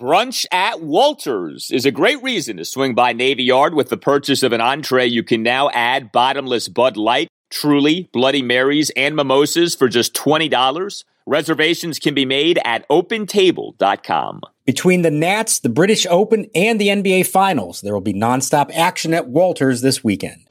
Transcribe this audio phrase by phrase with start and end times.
[0.00, 4.42] Brunch at Walters is a great reason to swing by Navy Yard with the purchase
[4.42, 5.06] of an entree.
[5.06, 11.04] You can now add bottomless Bud Light, Truly, Bloody Marys, and mimosas for just $20.
[11.26, 14.40] Reservations can be made at opentable.com.
[14.66, 19.14] Between the Nats, the British Open, and the NBA Finals, there will be nonstop action
[19.14, 20.42] at Walters this weekend.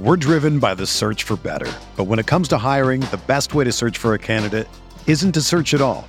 [0.00, 1.70] We're driven by the search for better.
[1.96, 4.68] But when it comes to hiring, the best way to search for a candidate
[5.06, 6.08] isn't to search at all.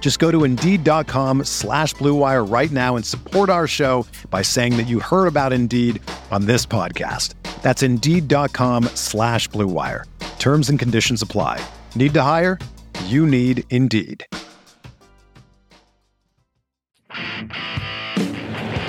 [0.00, 4.86] Just go to Indeed.com slash BlueWire right now and support our show by saying that
[4.88, 7.34] you heard about Indeed on this podcast.
[7.60, 10.04] That's Indeed.com slash BlueWire.
[10.38, 11.60] Terms and conditions apply.
[11.94, 12.58] Need to hire?
[13.04, 14.24] You need Indeed.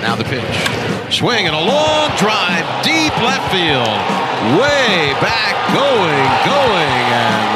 [0.00, 1.12] Now the pitch.
[1.12, 3.98] Swing and a long drive, deep left field.
[4.56, 7.49] Way back, going, going, and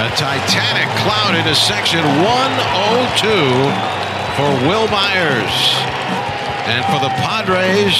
[0.00, 3.28] A Titanic cloud into section 102
[4.32, 5.52] for Wil Myers.
[6.64, 7.92] And for the Padres,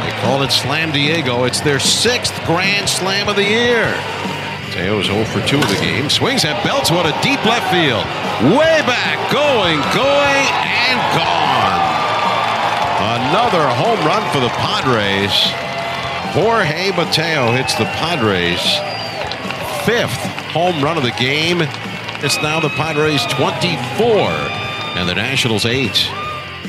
[0.00, 1.44] they call it Slam Diego.
[1.44, 3.92] It's their sixth Grand Slam of the year.
[4.72, 6.08] Teo's 0 for 2 of the game.
[6.08, 6.90] Swings at belts.
[6.90, 8.08] What a deep left field.
[8.56, 9.20] Way back.
[9.28, 11.84] Going, going, and gone.
[13.20, 15.52] Another home run for the Padres.
[16.32, 18.64] Jorge Mateo hits the Padres.
[19.84, 21.58] Fifth home run of the game.
[22.24, 24.08] It's now the Padres 24
[24.96, 26.10] and the Nationals 8.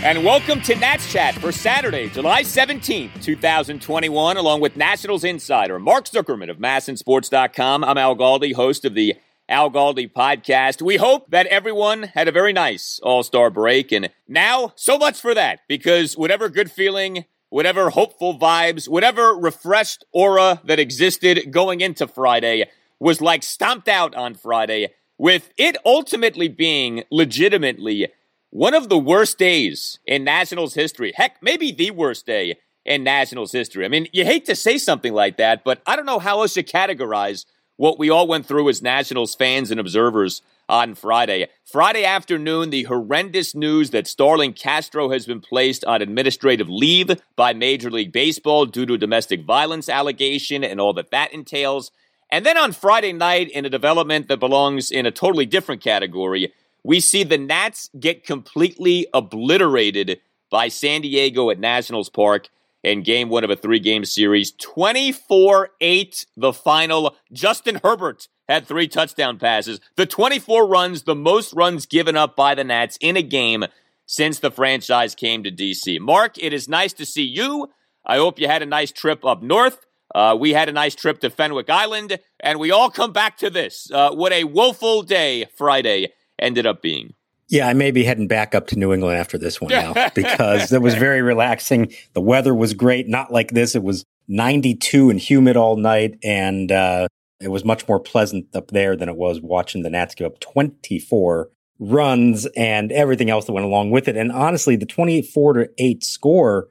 [0.04, 6.04] And welcome to Nats Chat for Saturday, July 17th, 2021, along with Nationals insider Mark
[6.04, 7.86] Zuckerman of MASNsports.com.
[7.86, 9.16] I'm Al Galdi, host of the
[9.48, 10.82] Al Galdi podcast.
[10.82, 13.94] We hope that everyone had a very nice All Star break.
[13.94, 20.04] And now, so much for that, because whatever good feeling, whatever hopeful vibes, whatever refreshed
[20.12, 22.66] aura that existed going into Friday
[23.00, 28.08] was like stomped out on Friday, with it ultimately being legitimately
[28.50, 31.14] one of the worst days in Nationals history.
[31.16, 33.86] Heck, maybe the worst day in Nationals history.
[33.86, 36.54] I mean, you hate to say something like that, but I don't know how else
[36.54, 41.48] to categorize what we all went through as Nationals fans and observers on Friday.
[41.64, 47.54] Friday afternoon, the horrendous news that Starlin Castro has been placed on administrative leave by
[47.54, 51.92] Major League Baseball due to a domestic violence allegation and all that that entails.
[52.30, 56.54] And then on Friday night, in a development that belongs in a totally different category,
[56.84, 62.50] we see the Nats get completely obliterated by San Diego at Nationals Park
[62.84, 64.52] in game one of a three game series.
[64.52, 67.16] 24 8, the final.
[67.32, 69.80] Justin Herbert had three touchdown passes.
[69.96, 73.66] The 24 runs, the most runs given up by the Nats in a game
[74.06, 76.00] since the franchise came to DC.
[76.00, 77.70] Mark, it is nice to see you.
[78.06, 79.86] I hope you had a nice trip up north.
[80.14, 83.50] Uh, we had a nice trip to Fenwick Island, and we all come back to
[83.50, 83.90] this.
[83.92, 87.14] Uh, what a woeful day Friday ended up being.
[87.50, 90.72] Yeah, I may be heading back up to New England after this one now because
[90.74, 91.94] it was very relaxing.
[92.14, 93.74] The weather was great, not like this.
[93.74, 97.08] It was 92 and humid all night, and uh,
[97.40, 100.40] it was much more pleasant up there than it was watching the Nats give up
[100.40, 104.18] 24 runs and everything else that went along with it.
[104.18, 106.68] And honestly, the 24 to 8 score,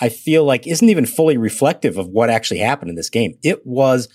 [0.00, 3.38] I feel like isn't even fully reflective of what actually happened in this game.
[3.42, 4.08] It was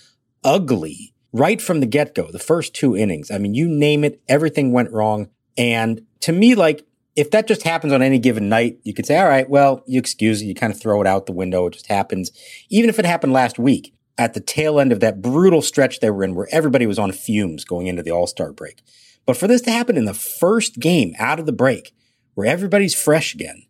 [0.44, 3.30] ugly right from the get go, the first two innings.
[3.30, 5.28] I mean, you name it, everything went wrong.
[5.56, 6.86] And to me, like,
[7.16, 9.98] if that just happens on any given night, you could say, all right, well, you
[9.98, 10.46] excuse it.
[10.46, 11.66] You kind of throw it out the window.
[11.66, 12.30] It just happens.
[12.70, 16.10] Even if it happened last week at the tail end of that brutal stretch they
[16.10, 18.82] were in where everybody was on fumes going into the all-star break.
[19.26, 21.94] But for this to happen in the first game out of the break
[22.34, 23.64] where everybody's fresh again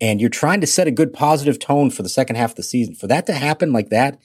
[0.00, 2.62] and you're trying to set a good positive tone for the second half of the
[2.62, 4.18] season, for that to happen like that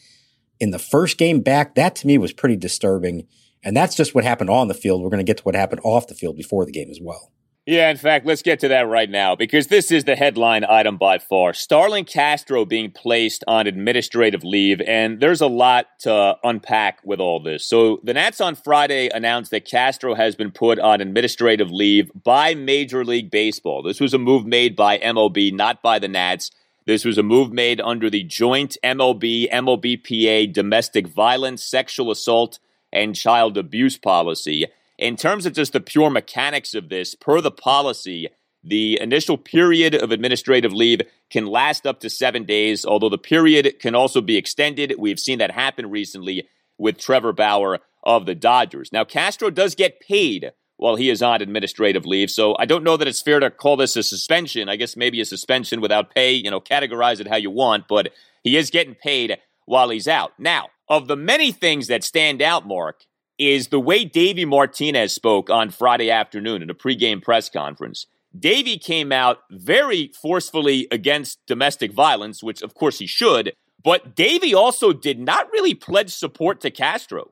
[0.60, 3.28] in the first game back, that to me was pretty disturbing.
[3.64, 5.02] And that's just what happened on the field.
[5.02, 7.32] We're going to get to what happened off the field before the game as well.
[7.66, 10.98] Yeah, in fact, let's get to that right now because this is the headline item
[10.98, 11.54] by far.
[11.54, 17.42] Starlin Castro being placed on administrative leave, and there's a lot to unpack with all
[17.42, 17.66] this.
[17.66, 22.54] So, the Nats on Friday announced that Castro has been put on administrative leave by
[22.54, 23.82] Major League Baseball.
[23.82, 26.52] This was a move made by MLB, not by the Nats.
[26.86, 32.60] This was a move made under the joint MLB MLBPA domestic violence, sexual assault,
[32.92, 34.66] and child abuse policy.
[35.04, 38.30] In terms of just the pure mechanics of this, per the policy,
[38.64, 43.82] the initial period of administrative leave can last up to seven days, although the period
[43.82, 44.96] can also be extended.
[44.98, 46.48] We've seen that happen recently
[46.78, 48.94] with Trevor Bauer of the Dodgers.
[48.94, 52.96] Now, Castro does get paid while he is on administrative leave, so I don't know
[52.96, 54.70] that it's fair to call this a suspension.
[54.70, 58.14] I guess maybe a suspension without pay, you know, categorize it how you want, but
[58.42, 60.32] he is getting paid while he's out.
[60.40, 63.04] Now, of the many things that stand out, Mark,
[63.38, 68.06] is the way Davey Martinez spoke on Friday afternoon in a pregame press conference.
[68.38, 73.54] Davey came out very forcefully against domestic violence, which of course he should,
[73.84, 77.32] but Davey also did not really pledge support to Castro.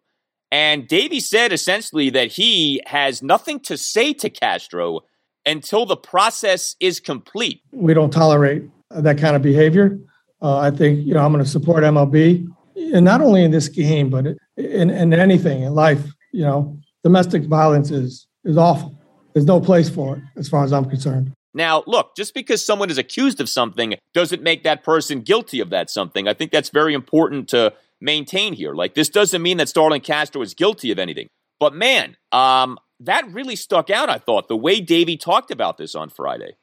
[0.51, 5.01] And Davey said essentially that he has nothing to say to Castro
[5.45, 7.61] until the process is complete.
[7.71, 9.97] We don't tolerate that kind of behavior.
[10.41, 12.47] Uh, I think, you know, I'm going to support MLB
[12.93, 14.25] and not only in this game, but
[14.57, 18.97] in, in anything in life, you know, domestic violence is is awful.
[19.33, 21.31] There's no place for it, as far as I'm concerned.
[21.53, 25.69] Now, look, just because someone is accused of something doesn't make that person guilty of
[25.69, 26.27] that something.
[26.27, 28.73] I think that's very important to maintain here.
[28.73, 31.27] Like, this doesn't mean that Starlin Castro is guilty of anything.
[31.59, 35.93] But man, um, that really stuck out, I thought, the way Davey talked about this
[35.93, 36.55] on Friday.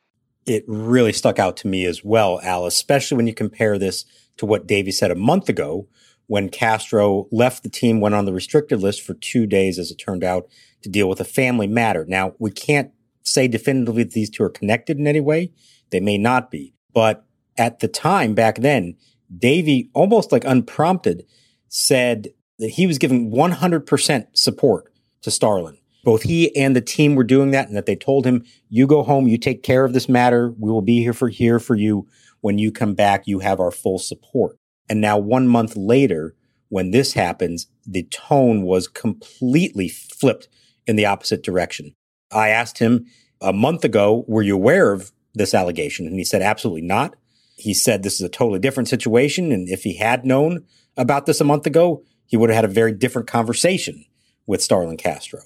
[0.47, 4.05] It really stuck out to me as well, Al, especially when you compare this
[4.39, 5.87] to what Davey said a month ago
[6.29, 9.97] when Castro left the team, went on the restricted list for two days, as it
[9.97, 10.47] turned out,
[10.83, 12.05] to deal with a family matter.
[12.07, 12.93] Now, we can't
[13.23, 15.53] say definitively that these two are connected in any way.
[15.91, 16.75] They may not be.
[16.95, 17.25] But
[17.57, 18.97] at the time back then,
[19.37, 21.25] Davey, almost like unprompted,
[21.69, 22.29] said
[22.59, 24.93] that he was giving 100% support
[25.23, 25.79] to Starlin.
[26.05, 29.03] Both he and the team were doing that, and that they told him, "You go
[29.03, 30.55] home, you take care of this matter.
[30.59, 32.07] We will be here for here for you.
[32.41, 34.58] When you come back, you have our full support."
[34.89, 36.35] And now, one month later,
[36.69, 40.49] when this happens, the tone was completely flipped
[40.87, 41.95] in the opposite direction.
[42.33, 43.07] I asked him
[43.41, 46.07] a month ago, were you aware of this allegation?
[46.07, 47.15] And he said, absolutely not.
[47.57, 49.53] He said this is a totally different situation.
[49.53, 50.65] And if he had known
[50.97, 54.05] about this a month ago, he would have had a very different conversation
[54.47, 55.41] with Starlin Castro.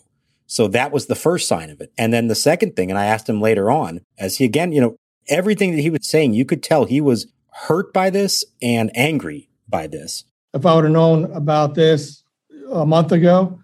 [0.46, 1.92] So that was the first sign of it.
[1.96, 4.80] And then the second thing, and I asked him later on, as he again, you
[4.80, 4.96] know,
[5.28, 9.48] everything that he was saying, you could tell he was hurt by this and angry
[9.68, 10.24] by this.
[10.54, 12.22] If I would have known about this
[12.70, 13.58] a month ago,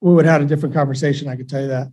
[0.00, 1.28] we would have had a different conversation.
[1.28, 1.92] I could tell you that.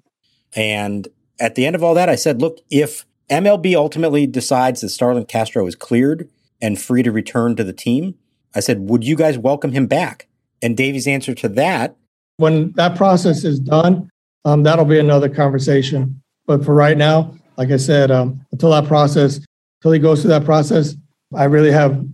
[0.54, 1.08] And
[1.40, 5.26] at the end of all that, I said, look, if MLB ultimately decides that Starlin
[5.26, 6.30] Castro is cleared
[6.62, 8.16] and free to return to the team,
[8.54, 10.28] I said, would you guys welcome him back?
[10.62, 11.96] And Davey's answer to that.
[12.38, 14.10] When that process is done,
[14.44, 16.22] um, that'll be another conversation.
[16.46, 19.40] But for right now, like I said, um, until that process,
[19.80, 20.96] until he goes through that process,
[21.34, 22.06] I really have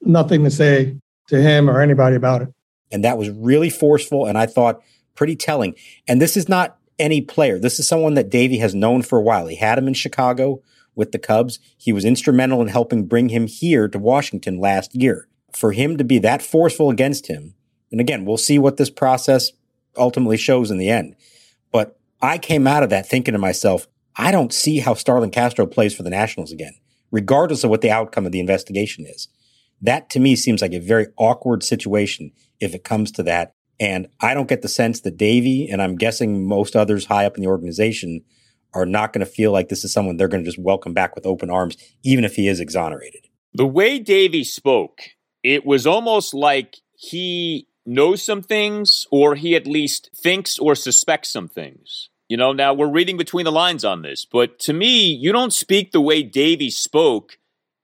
[0.00, 0.96] nothing to say
[1.28, 2.48] to him or anybody about it.
[2.92, 4.82] And that was really forceful and I thought
[5.14, 5.74] pretty telling.
[6.06, 7.58] And this is not any player.
[7.58, 9.46] This is someone that Davey has known for a while.
[9.46, 10.62] He had him in Chicago
[10.94, 11.58] with the Cubs.
[11.76, 15.28] He was instrumental in helping bring him here to Washington last year.
[15.52, 17.54] For him to be that forceful against him,
[17.92, 19.52] and again, we'll see what this process
[19.96, 21.14] ultimately shows in the end.
[21.70, 25.66] But I came out of that thinking to myself, I don't see how Starlin Castro
[25.66, 26.74] plays for the Nationals again
[27.14, 29.28] regardless of what the outcome of the investigation is.
[29.80, 33.54] That to me seems like a very awkward situation if it comes to that.
[33.78, 37.36] And I don't get the sense that Davey, and I'm guessing most others high up
[37.36, 38.22] in the organization,
[38.74, 41.14] are not going to feel like this is someone they're going to just welcome back
[41.14, 43.28] with open arms, even if he is exonerated.
[43.52, 44.98] The way Davey spoke,
[45.44, 51.32] it was almost like he knows some things, or he at least thinks or suspects
[51.32, 52.10] some things.
[52.28, 55.52] You know, now we're reading between the lines on this, but to me, you don't
[55.52, 57.38] speak the way Davey spoke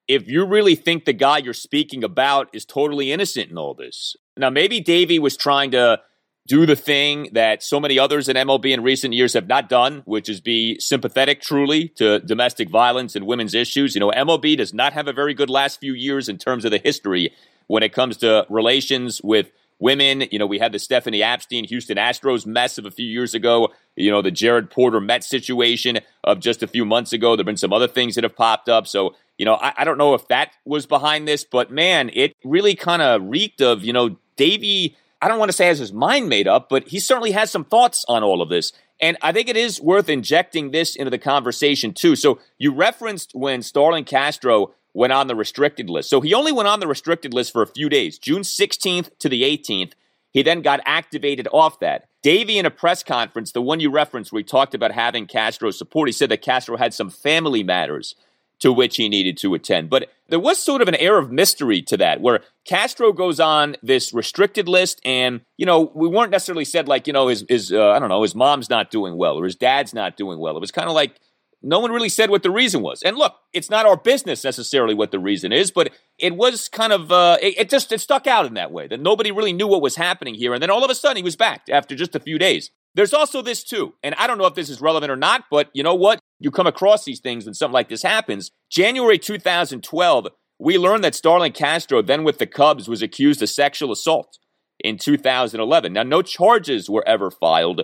[0.09, 4.17] if you really think the guy you're speaking about is totally innocent in all this.
[4.37, 6.01] Now, maybe Davey was trying to
[6.49, 10.03] do the thing that so many others in MLB in recent years have not done,
[10.07, 13.95] which is be sympathetic truly to domestic violence and women's issues.
[13.95, 16.73] You know, MLB does not have a very good last few years in terms of
[16.73, 17.33] the history
[17.69, 20.25] when it comes to relations with women.
[20.31, 23.71] You know, we had the Stephanie Apstein Houston Astros mess of a few years ago.
[23.97, 27.35] You know, the Jared Porter Met situation of just a few months ago.
[27.35, 28.87] There have been some other things that have popped up.
[28.87, 32.37] So, you know, I, I don't know if that was behind this, but man, it
[32.45, 34.97] really kind of reeked of, you know, Davey.
[35.23, 37.65] I don't want to say has his mind made up, but he certainly has some
[37.65, 38.73] thoughts on all of this.
[39.01, 42.17] And I think it is worth injecting this into the conversation too.
[42.17, 46.11] So you referenced when Starlin Castro went on the restricted list.
[46.11, 49.29] So he only went on the restricted list for a few days, June 16th to
[49.29, 49.93] the 18th.
[50.33, 52.07] He then got activated off that.
[52.23, 55.79] Davey, in a press conference, the one you referenced, where he talked about having Castro's
[55.79, 58.15] support, he said that Castro had some family matters
[58.61, 59.91] to which he needed to attend.
[59.91, 63.77] But there was sort of an air of mystery to that, where Castro goes on
[63.83, 67.73] this restricted list, and you know we weren't necessarily said like you know his his
[67.73, 70.57] uh, I don't know his mom's not doing well or his dad's not doing well.
[70.57, 71.19] It was kind of like
[71.63, 73.03] no one really said what the reason was.
[73.03, 76.93] And look, it's not our business necessarily what the reason is, but it was kind
[76.93, 79.67] of uh, it, it, just it stuck out in that way that nobody really knew
[79.67, 82.15] what was happening here, and then all of a sudden he was back after just
[82.15, 82.71] a few days.
[82.95, 85.71] There's also this too, and I don't know if this is relevant or not, but
[85.75, 86.19] you know what?
[86.39, 88.51] You come across these things when something like this happens.
[88.71, 93.93] January 2012, we learned that Starlin Castro, then with the Cubs, was accused of sexual
[93.93, 94.39] assault
[94.81, 95.93] in 2011.
[95.93, 97.83] Now, no charges were ever filed,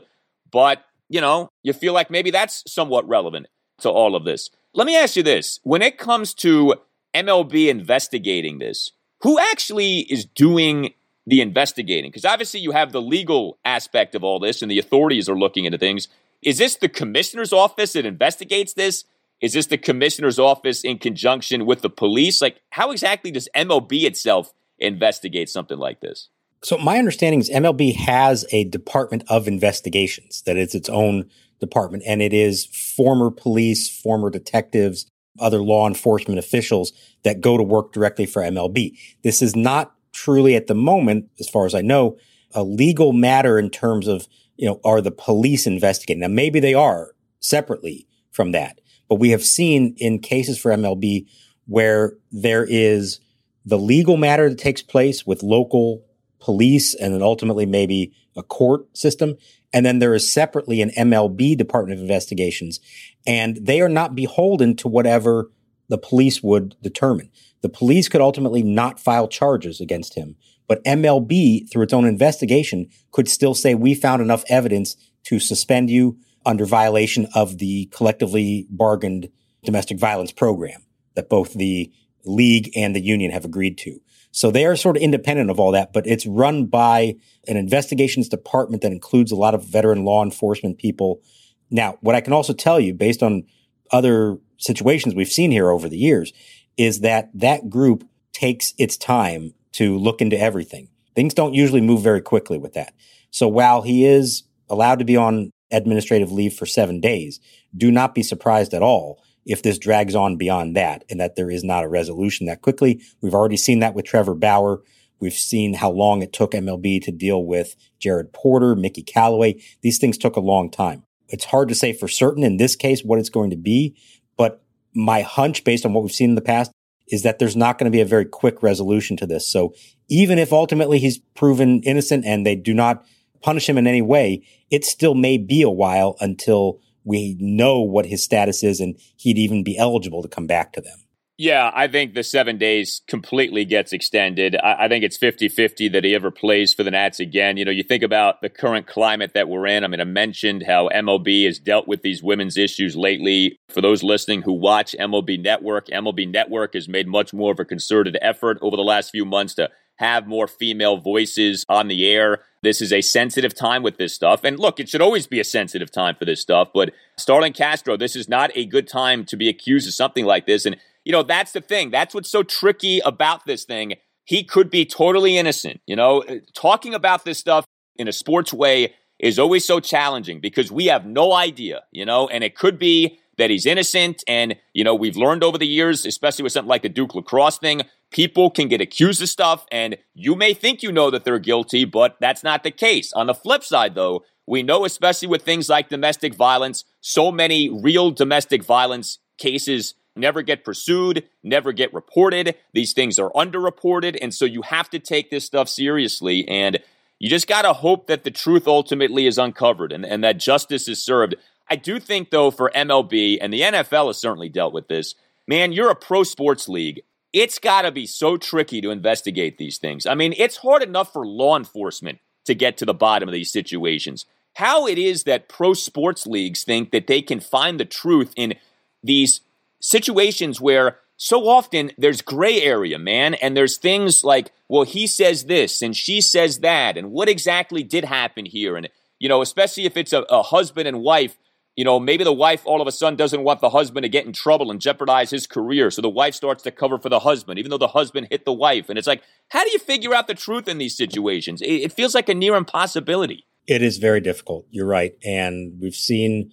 [0.50, 3.46] but you know, you feel like maybe that's somewhat relevant
[3.80, 4.50] to all of this.
[4.74, 6.74] Let me ask you this when it comes to
[7.14, 8.92] MLB investigating this,
[9.22, 10.92] who actually is doing
[11.26, 12.10] the investigating?
[12.10, 15.64] Because obviously you have the legal aspect of all this and the authorities are looking
[15.64, 16.08] into things.
[16.42, 19.04] Is this the commissioner's office that investigates this?
[19.40, 22.40] Is this the commissioner's office in conjunction with the police?
[22.40, 26.28] Like, how exactly does MLB itself investigate something like this?
[26.62, 31.28] So, my understanding is MLB has a department of investigations that is its own
[31.60, 35.06] department, and it is former police, former detectives,
[35.38, 38.96] other law enforcement officials that go to work directly for MLB.
[39.22, 42.16] This is not truly at the moment, as far as I know,
[42.54, 46.20] a legal matter in terms of, you know, are the police investigating?
[46.20, 51.26] Now, maybe they are separately from that, but we have seen in cases for MLB
[51.66, 53.20] where there is
[53.64, 56.02] the legal matter that takes place with local
[56.38, 59.36] police and then ultimately maybe a court system.
[59.72, 62.80] And then there is separately an MLB Department of Investigations,
[63.26, 65.50] and they are not beholden to whatever
[65.88, 67.30] the police would determine.
[67.62, 70.36] The police could ultimately not file charges against him,
[70.68, 75.90] but MLB, through its own investigation, could still say, we found enough evidence to suspend
[75.90, 79.28] you under violation of the collectively bargained
[79.64, 80.82] domestic violence program
[81.14, 81.92] that both the
[82.24, 84.00] league and the union have agreed to.
[84.36, 87.16] So they are sort of independent of all that, but it's run by
[87.48, 91.22] an investigations department that includes a lot of veteran law enforcement people.
[91.70, 93.44] Now, what I can also tell you based on
[93.92, 96.34] other situations we've seen here over the years
[96.76, 100.90] is that that group takes its time to look into everything.
[101.14, 102.92] Things don't usually move very quickly with that.
[103.30, 107.40] So while he is allowed to be on administrative leave for seven days,
[107.74, 111.50] do not be surprised at all if this drags on beyond that and that there
[111.50, 113.00] is not a resolution that quickly.
[113.22, 114.82] We've already seen that with Trevor Bauer.
[115.20, 119.62] We've seen how long it took MLB to deal with Jared Porter, Mickey Callaway.
[119.80, 121.04] These things took a long time.
[121.28, 123.96] It's hard to say for certain in this case what it's going to be,
[124.36, 124.62] but
[124.94, 126.70] my hunch based on what we've seen in the past
[127.08, 129.46] is that there's not going to be a very quick resolution to this.
[129.46, 129.74] So
[130.08, 133.04] even if ultimately he's proven innocent and they do not
[133.42, 138.04] punish him in any way, it still may be a while until we know what
[138.04, 140.98] his status is and he'd even be eligible to come back to them.
[141.38, 144.56] Yeah, I think the seven days completely gets extended.
[144.56, 147.58] I, I, think it's 50 50 that he ever plays for the Nats again.
[147.58, 149.84] You know, you think about the current climate that we're in.
[149.84, 153.58] I mean, I mentioned how MLB has dealt with these women's issues lately.
[153.68, 157.66] For those listening who watch MLB Network, MLB Network has made much more of a
[157.66, 162.40] concerted effort over the last few months to have more female voices on the air.
[162.62, 164.42] This is a sensitive time with this stuff.
[164.44, 166.68] And look, it should always be a sensitive time for this stuff.
[166.74, 170.46] But Starlin Castro, this is not a good time to be accused of something like
[170.46, 170.66] this.
[170.66, 171.90] And, you know, that's the thing.
[171.90, 173.94] That's what's so tricky about this thing.
[174.24, 175.80] He could be totally innocent.
[175.86, 177.64] You know, uh, talking about this stuff
[177.96, 182.28] in a sports way is always so challenging because we have no idea, you know,
[182.28, 184.24] and it could be that he's innocent.
[184.26, 187.58] And, you know, we've learned over the years, especially with something like the Duke lacrosse
[187.58, 191.38] thing, people can get accused of stuff and you may think you know that they're
[191.38, 193.12] guilty, but that's not the case.
[193.12, 197.68] On the flip side, though, we know, especially with things like domestic violence, so many
[197.68, 202.54] real domestic violence cases never get pursued, never get reported.
[202.72, 204.16] These things are underreported.
[204.22, 206.46] And so you have to take this stuff seriously.
[206.48, 206.78] And
[207.18, 210.88] you just got to hope that the truth ultimately is uncovered and, and that justice
[210.88, 211.34] is served.
[211.68, 215.14] I do think, though, for MLB, and the NFL has certainly dealt with this,
[215.48, 217.02] man, you're a pro sports league.
[217.32, 220.06] It's got to be so tricky to investigate these things.
[220.06, 223.52] I mean, it's hard enough for law enforcement to get to the bottom of these
[223.52, 224.24] situations.
[224.54, 228.54] How it is that pro sports leagues think that they can find the truth in
[229.02, 229.40] these
[229.80, 235.44] situations where so often there's gray area, man, and there's things like, well, he says
[235.44, 238.76] this and she says that, and what exactly did happen here?
[238.76, 241.36] And you know, especially if it's a, a husband and wife
[241.76, 244.24] you know, maybe the wife all of a sudden doesn't want the husband to get
[244.24, 245.90] in trouble and jeopardize his career.
[245.90, 248.52] So the wife starts to cover for the husband, even though the husband hit the
[248.52, 248.88] wife.
[248.88, 251.60] And it's like, how do you figure out the truth in these situations?
[251.60, 253.46] It, it feels like a near impossibility.
[253.66, 254.66] It is very difficult.
[254.70, 255.12] You're right.
[255.22, 256.50] And we've seen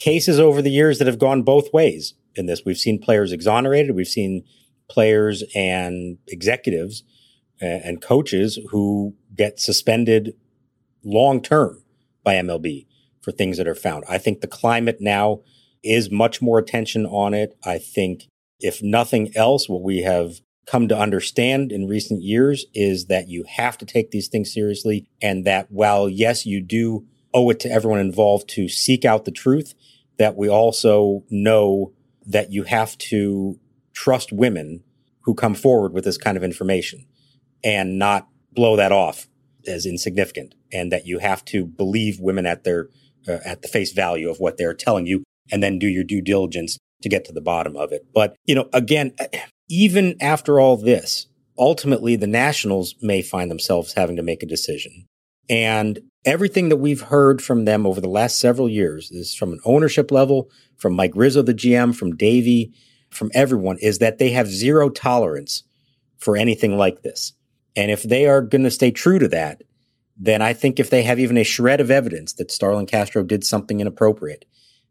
[0.00, 2.62] cases over the years that have gone both ways in this.
[2.66, 3.94] We've seen players exonerated.
[3.94, 4.44] We've seen
[4.90, 7.04] players and executives
[7.62, 10.34] uh, and coaches who get suspended
[11.04, 11.84] long term
[12.24, 12.87] by MLB
[13.28, 14.04] for things that are found.
[14.08, 15.42] I think the climate now
[15.84, 17.58] is much more attention on it.
[17.62, 18.26] I think
[18.58, 23.44] if nothing else, what we have come to understand in recent years is that you
[23.46, 27.70] have to take these things seriously and that while yes, you do owe it to
[27.70, 29.74] everyone involved to seek out the truth,
[30.16, 31.92] that we also know
[32.24, 33.60] that you have to
[33.92, 34.82] trust women
[35.22, 37.04] who come forward with this kind of information
[37.62, 39.28] and not blow that off
[39.66, 42.88] as insignificant and that you have to believe women at their
[43.26, 46.20] uh, at the face value of what they're telling you and then do your due
[46.20, 48.06] diligence to get to the bottom of it.
[48.12, 49.14] But, you know, again,
[49.68, 51.26] even after all this,
[51.58, 55.06] ultimately the Nationals may find themselves having to make a decision.
[55.48, 59.60] And everything that we've heard from them over the last several years is from an
[59.64, 62.72] ownership level, from Mike Rizzo, the GM, from Davey,
[63.10, 65.62] from everyone, is that they have zero tolerance
[66.18, 67.32] for anything like this.
[67.76, 69.62] And if they are going to stay true to that,
[70.18, 73.44] then I think if they have even a shred of evidence that Starlin Castro did
[73.44, 74.44] something inappropriate,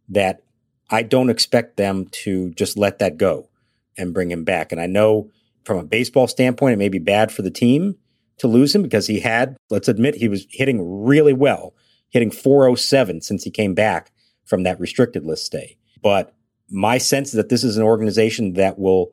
[0.09, 0.41] that
[0.89, 3.49] I don't expect them to just let that go
[3.97, 4.71] and bring him back.
[4.71, 5.29] And I know
[5.65, 7.97] from a baseball standpoint, it may be bad for the team
[8.37, 11.73] to lose him because he had, let's admit, he was hitting really well,
[12.09, 14.11] hitting 407 since he came back
[14.45, 15.77] from that restricted list stay.
[16.01, 16.33] But
[16.69, 19.11] my sense is that this is an organization that will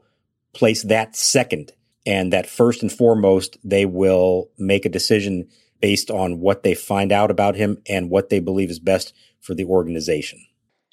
[0.52, 1.72] place that second
[2.06, 5.48] and that first and foremost, they will make a decision
[5.80, 9.54] based on what they find out about him and what they believe is best for
[9.54, 10.40] the organization.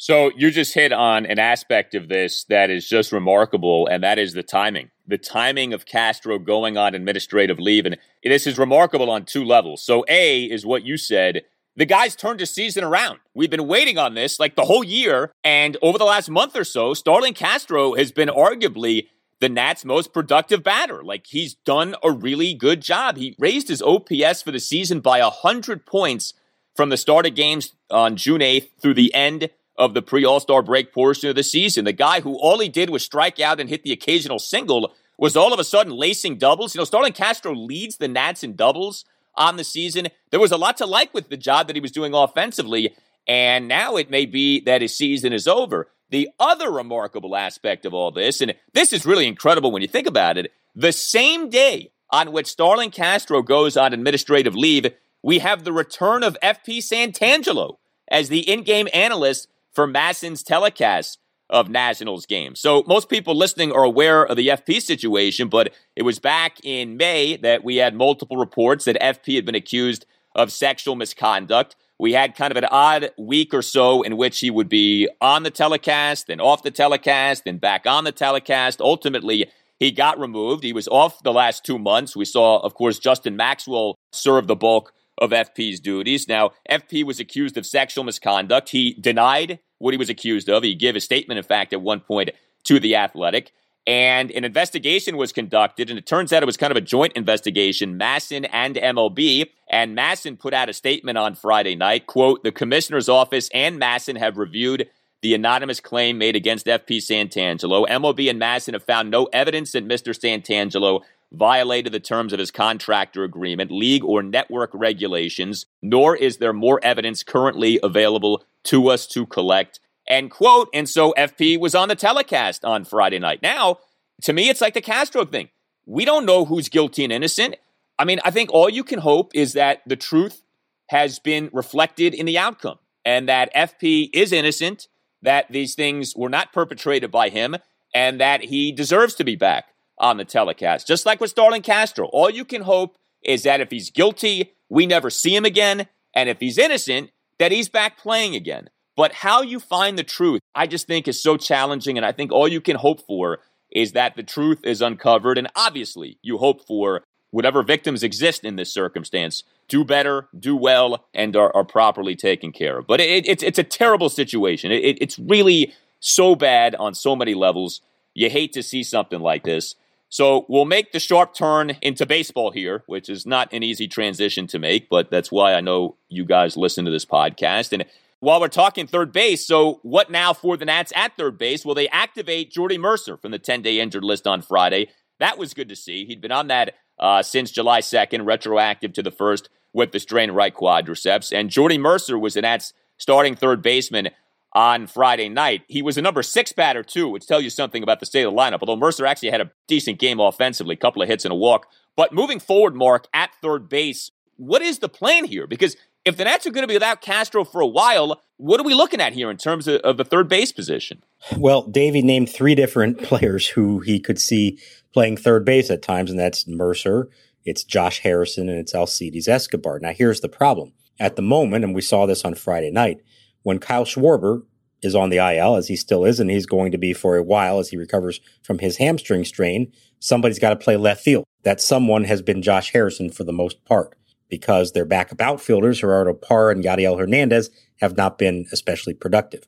[0.01, 4.17] So you just hit on an aspect of this that is just remarkable, and that
[4.17, 4.89] is the timing.
[5.05, 7.85] The timing of Castro going on administrative leave.
[7.85, 9.83] And this is remarkable on two levels.
[9.83, 11.43] So, A is what you said.
[11.75, 13.19] The guys turned his season around.
[13.35, 15.31] We've been waiting on this like the whole year.
[15.43, 19.07] And over the last month or so, Starlin Castro has been arguably
[19.41, 21.03] the Nats' most productive batter.
[21.03, 23.17] Like he's done a really good job.
[23.17, 26.33] He raised his OPS for the season by 100 points
[26.75, 30.39] from the start of games on June 8th through the end of the pre All
[30.39, 31.85] Star break portion of the season.
[31.85, 35.35] The guy who all he did was strike out and hit the occasional single was
[35.35, 36.73] all of a sudden lacing doubles.
[36.73, 40.07] You know, Starlin Castro leads the Nats in doubles on the season.
[40.29, 42.95] There was a lot to like with the job that he was doing offensively.
[43.27, 45.89] And now it may be that his season is over.
[46.11, 50.07] The other remarkable aspect of all this, and this is really incredible when you think
[50.07, 54.87] about it, the same day on which Starlin Castro goes on administrative leave,
[55.23, 57.77] we have the return of FP Santangelo
[58.09, 61.17] as the in game analyst for MASN's telecast
[61.49, 62.59] of Nationals games.
[62.59, 66.97] So most people listening are aware of the FP situation, but it was back in
[66.97, 72.13] May that we had multiple reports that FP had been accused of sexual misconduct we
[72.13, 75.51] had kind of an odd week or so in which he would be on the
[75.51, 78.81] telecast, then off the telecast, then back on the telecast.
[78.81, 79.45] Ultimately,
[79.77, 80.63] he got removed.
[80.63, 82.15] He was off the last two months.
[82.15, 86.27] We saw, of course, Justin Maxwell serve the bulk of FP's duties.
[86.27, 88.69] Now, FP was accused of sexual misconduct.
[88.69, 90.63] He denied what he was accused of.
[90.63, 92.31] He gave a statement, in fact, at one point
[92.63, 93.51] to The Athletic
[93.91, 97.11] and an investigation was conducted, and it turns out it was kind of a joint
[97.11, 99.49] investigation, MASN and MLB.
[99.69, 104.17] And MASN put out a statement on Friday night, quote, the commissioner's office and MASN
[104.17, 104.87] have reviewed
[105.21, 107.85] the anonymous claim made against FP Santangelo.
[107.85, 110.17] MLB and MASN have found no evidence that Mr.
[110.17, 111.01] Santangelo
[111.33, 116.79] violated the terms of his contractor agreement, league, or network regulations, nor is there more
[116.81, 120.67] evidence currently available to us to collect End quote.
[120.73, 123.41] And so FP was on the telecast on Friday night.
[123.41, 123.79] Now,
[124.23, 125.49] to me, it's like the Castro thing.
[125.85, 127.55] We don't know who's guilty and innocent.
[127.97, 130.43] I mean, I think all you can hope is that the truth
[130.89, 134.89] has been reflected in the outcome and that FP is innocent,
[135.21, 137.55] that these things were not perpetrated by him,
[137.95, 140.87] and that he deserves to be back on the telecast.
[140.87, 142.07] Just like with Starlin Castro.
[142.07, 145.87] All you can hope is that if he's guilty, we never see him again.
[146.13, 148.69] And if he's innocent, that he's back playing again.
[149.01, 151.97] But how you find the truth, I just think is so challenging.
[151.97, 153.39] And I think all you can hope for
[153.71, 155.39] is that the truth is uncovered.
[155.39, 161.03] And obviously, you hope for whatever victims exist in this circumstance do better, do well,
[161.15, 162.85] and are, are properly taken care of.
[162.85, 164.71] But it, it's, it's a terrible situation.
[164.71, 167.81] It, it's really so bad on so many levels.
[168.13, 169.73] You hate to see something like this.
[170.09, 174.45] So we'll make the sharp turn into baseball here, which is not an easy transition
[174.45, 177.73] to make, but that's why I know you guys listen to this podcast.
[177.73, 177.85] And
[178.21, 181.65] while we're talking third base, so what now for the Nats at third base?
[181.65, 184.89] Will they activate Jordy Mercer from the 10 day injured list on Friday?
[185.19, 186.05] That was good to see.
[186.05, 190.35] He'd been on that uh, since July 2nd, retroactive to the first with the strained
[190.35, 191.37] right quadriceps.
[191.37, 194.09] And Jordy Mercer was the Nats starting third baseman
[194.53, 195.63] on Friday night.
[195.67, 198.33] He was a number six batter, too, which tells you something about the state of
[198.33, 198.59] the lineup.
[198.61, 201.65] Although Mercer actually had a decent game offensively, a couple of hits and a walk.
[201.95, 205.47] But moving forward, Mark, at third base, what is the plan here?
[205.47, 208.63] Because if the Nats are going to be without Castro for a while, what are
[208.63, 211.03] we looking at here in terms of, of the third base position?
[211.37, 214.59] Well, Davey named three different players who he could see
[214.93, 217.09] playing third base at times, and that's Mercer,
[217.45, 219.79] it's Josh Harrison, and it's Alcides Escobar.
[219.79, 220.73] Now, here's the problem.
[220.99, 223.01] At the moment, and we saw this on Friday night,
[223.43, 224.43] when Kyle Schwarber
[224.83, 227.23] is on the IL, as he still is, and he's going to be for a
[227.23, 231.25] while as he recovers from his hamstring strain, somebody's got to play left field.
[231.43, 233.95] That someone has been Josh Harrison for the most part
[234.31, 239.45] because their backup outfielders, Gerardo Parra and Yadiel Hernandez, have not been especially productive.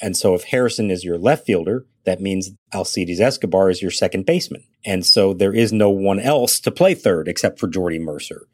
[0.00, 4.26] And so if Harrison is your left fielder, that means Alcides Escobar is your second
[4.26, 4.62] baseman.
[4.84, 8.46] And so there is no one else to play third except for Jordy Mercer.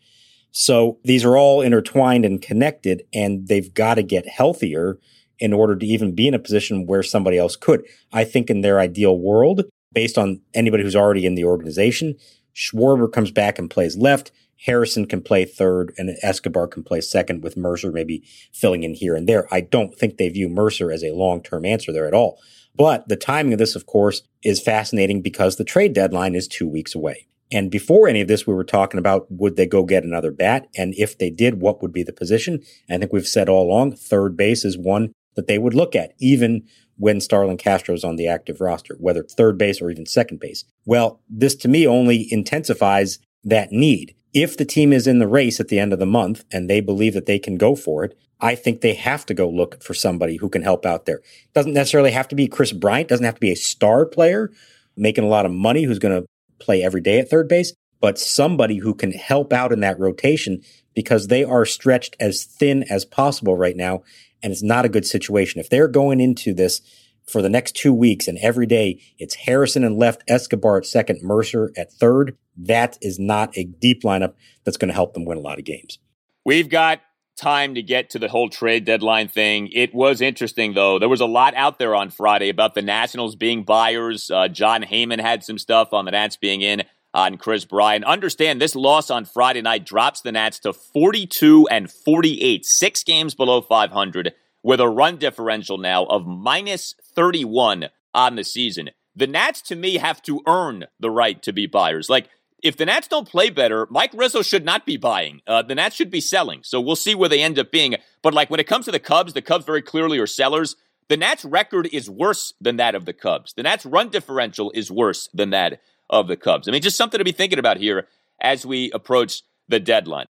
[0.53, 4.99] So these are all intertwined and connected, and they've got to get healthier
[5.39, 7.85] in order to even be in a position where somebody else could.
[8.13, 12.17] I think in their ideal world, based on anybody who's already in the organization,
[12.55, 14.31] Schwarber comes back and plays left.
[14.65, 18.23] Harrison can play third and Escobar can play second with Mercer maybe
[18.53, 19.47] filling in here and there.
[19.53, 22.39] I don't think they view Mercer as a long-term answer there at all.
[22.75, 26.69] But the timing of this, of course, is fascinating because the trade deadline is two
[26.69, 27.27] weeks away.
[27.51, 30.69] And before any of this, we were talking about would they go get another bat?
[30.77, 32.63] And if they did, what would be the position?
[32.89, 36.13] I think we've said all along, third base is one that they would look at,
[36.19, 40.41] even when Starlin Castro is on the active roster, whether third base or even second
[40.41, 40.65] base.
[40.87, 44.15] Well, this to me only intensifies that need.
[44.33, 46.81] If the team is in the race at the end of the month and they
[46.81, 49.95] believe that they can go for it, I think they have to go look for
[49.95, 51.21] somebody who can help out there.
[51.55, 54.51] Doesn't necessarily have to be Kris Bryant, doesn't have to be a star player
[54.97, 56.27] making a lot of money who's going to
[56.59, 60.61] play every day at third base, but somebody who can help out in that rotation
[60.95, 64.03] because they are stretched as thin as possible right now.
[64.43, 65.61] And it's not a good situation.
[65.61, 66.81] If they're going into this
[67.27, 71.23] for the next two weeks and every day it's Harrison and left, Escobar at second,
[71.23, 75.39] Mercer at third, that is not a deep lineup that's going to help them win
[75.39, 75.99] a lot of games.
[76.45, 77.01] We've got
[77.37, 79.69] time to get to the whole trade deadline thing.
[79.73, 80.99] It was interesting, though.
[80.99, 84.31] There was a lot out there on Friday about the Nationals being buyers.
[84.31, 86.83] Uh, Jon Heyman had some stuff on the Nats being in
[87.15, 88.05] on Kris Bryant.
[88.05, 93.35] Understand this loss on Friday night drops the Nats to 42 and 48, six games
[93.35, 98.91] below 500, with a run differential now of minus 31 on the season.
[99.15, 102.09] The Nats, to me, have to earn the right to be buyers.
[102.09, 102.29] Like,
[102.63, 105.41] if the Nats don't play better, Mike Rizzo should not be buying.
[105.47, 106.61] Uh, the Nats should be selling.
[106.63, 107.97] So we'll see where they end up being.
[108.23, 110.77] But like when it comes to the Cubs, the Cubs very clearly are sellers.
[111.09, 113.53] The Nats' record is worse than that of the Cubs.
[113.55, 116.69] The Nats' run differential is worse than that of the Cubs.
[116.69, 118.07] I mean, just something to be thinking about here
[118.41, 120.27] as we approach the deadline.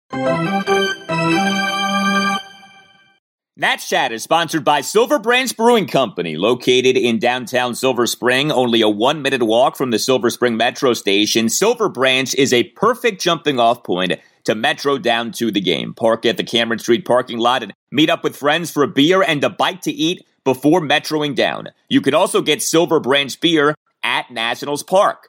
[3.54, 8.80] Nats Chat is sponsored by Silver Branch Brewing Company, located in downtown Silver Spring, only
[8.80, 11.50] a one minute walk from the Silver Spring Metro station.
[11.50, 15.92] Silver Branch is a perfect jumping off point to Metro down to the game.
[15.92, 19.22] Park at the Cameron Street parking lot and meet up with friends for a beer
[19.22, 21.68] and a bite to eat before metroing down.
[21.90, 25.28] You can also get Silver Branch beer at Nationals Park.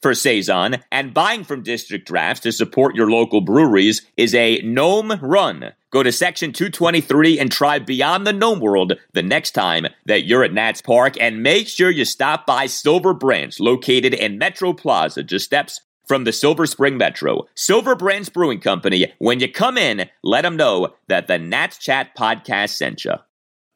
[0.00, 5.18] for Saison, and buying from District Drafts to support your local breweries is a gnome
[5.20, 5.72] run.
[5.90, 10.44] Go to section 223 and try Beyond the Gnome World the next time that you're
[10.44, 15.22] at Nats Park, and make sure you stop by Silver Branch, located in Metro Plaza,
[15.22, 17.46] just steps from the Silver Spring Metro.
[17.54, 22.16] Silver Branch Brewing Company, when you come in, let them know that the Nats Chat
[22.16, 23.14] podcast sent you.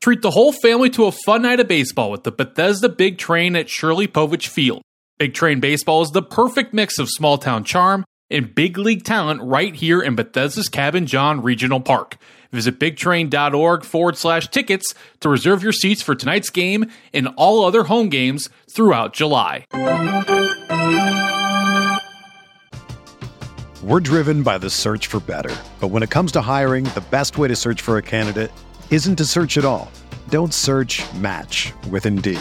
[0.03, 3.55] Treat the whole family to a fun night of baseball with the Bethesda Big Train
[3.55, 4.83] at Shirley Povich Field.
[5.23, 9.41] Big Train Baseball is the perfect mix of small town charm and big league talent
[9.41, 12.17] right here in Bethesda's Cabin John Regional Park.
[12.51, 17.85] Visit bigtrain.org forward slash tickets to reserve your seats for tonight's game and all other
[17.85, 19.65] home games throughout July.
[23.81, 25.55] We're driven by the search for better.
[25.79, 28.51] But when it comes to hiring, the best way to search for a candidate
[28.91, 29.89] isn't to search at all.
[30.31, 32.41] Don't search match with Indeed.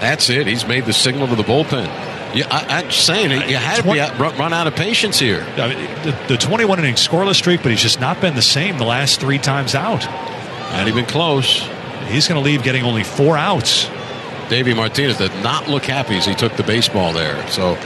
[0.00, 0.46] That's it.
[0.46, 1.86] He's made the signal to the bullpen.
[2.34, 5.42] Yeah, I, am saying it, you had to be out, run out of patience here.
[5.56, 8.76] I mean, the, the 21 inning scoreless streak, but he's just not been the same
[8.76, 10.04] the last three times out.
[10.72, 11.60] Not even close.
[12.08, 13.88] He's going to leave getting only four outs.
[14.50, 17.46] Davey Martinez did not look happy as he took the baseball there.
[17.48, 17.76] So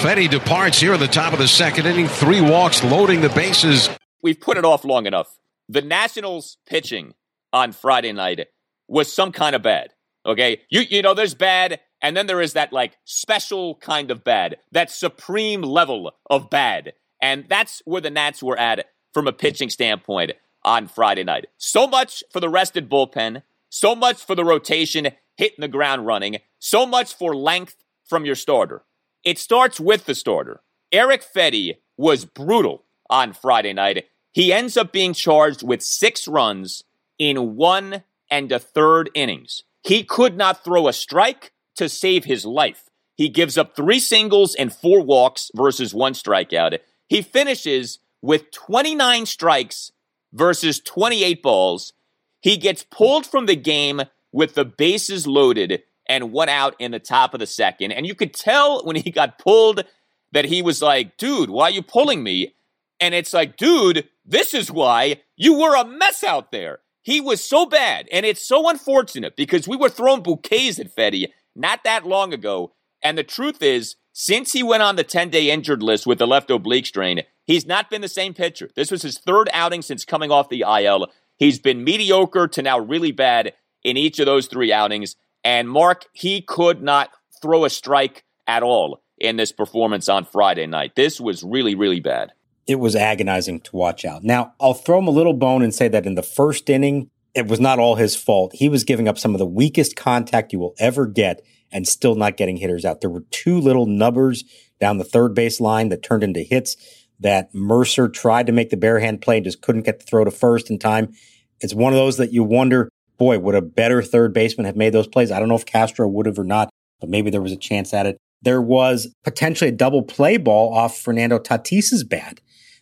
[0.00, 3.90] Fedde departs here at the top of the second inning, three walks, loading the bases.
[4.22, 5.38] We've put it off long enough.
[5.68, 7.14] The Nationals pitching
[7.52, 8.46] on Friday night
[8.88, 9.90] was some kind of bad.
[10.26, 10.62] Okay.
[10.70, 11.80] You, you know, there's bad.
[12.00, 16.92] And then there is that like special kind of bad, that supreme level of bad.
[17.20, 20.32] And that's where the Nats were at from a pitching standpoint
[20.64, 21.46] on Friday night.
[21.56, 26.38] So much for the rested bullpen, so much for the rotation hitting the ground running,
[26.58, 28.84] so much for length from your starter.
[29.24, 30.60] It starts with the starter.
[30.92, 34.06] Erick Fedde was brutal on Friday night.
[34.32, 36.84] He ends up being charged with six runs
[37.18, 39.64] in one and a third innings.
[39.82, 42.88] He could not throw a strike to save his life.
[43.14, 46.78] He gives up three singles and four walks versus one strikeout.
[47.08, 49.92] He finishes with 29 strikes
[50.32, 51.92] versus 28 balls.
[52.40, 56.98] He gets pulled from the game with the bases loaded and one out in the
[56.98, 57.92] top of the second.
[57.92, 59.84] And you could tell when he got pulled
[60.32, 62.54] that he was like, dude, why are you pulling me?
[63.00, 66.80] And it's like, dude, this is why you were a mess out there.
[67.08, 71.28] He was so bad, and it's so unfortunate because we were throwing bouquets at Fedde
[71.56, 72.74] not that long ago.
[73.02, 76.26] And the truth is, since he went on the 10 day injured list with the
[76.26, 78.68] left oblique strain, he's not been the same pitcher.
[78.76, 81.06] This was his third outing since coming off the IL.
[81.38, 85.16] He's been mediocre to now really bad in each of those three outings.
[85.42, 87.08] And Mark, he could not
[87.40, 90.94] throw a strike at all in this performance on Friday night.
[90.94, 92.32] This was really, really bad
[92.68, 94.22] it was agonizing to watch out.
[94.22, 97.48] Now, I'll throw him a little bone and say that in the first inning, it
[97.48, 98.52] was not all his fault.
[98.54, 101.40] He was giving up some of the weakest contact you will ever get
[101.72, 103.00] and still not getting hitters out.
[103.00, 104.44] There were two little nubbers
[104.80, 106.76] down the third base line that turned into hits
[107.20, 110.24] that Mercer tried to make the bare hand play and just couldn't get the throw
[110.24, 111.12] to first in time.
[111.60, 114.92] It's one of those that you wonder, boy, would a better third baseman have made
[114.92, 115.32] those plays?
[115.32, 116.68] I don't know if Castro would have or not,
[117.00, 118.18] but maybe there was a chance at it.
[118.42, 122.40] There was potentially a double play ball off Fernando Tatis's bat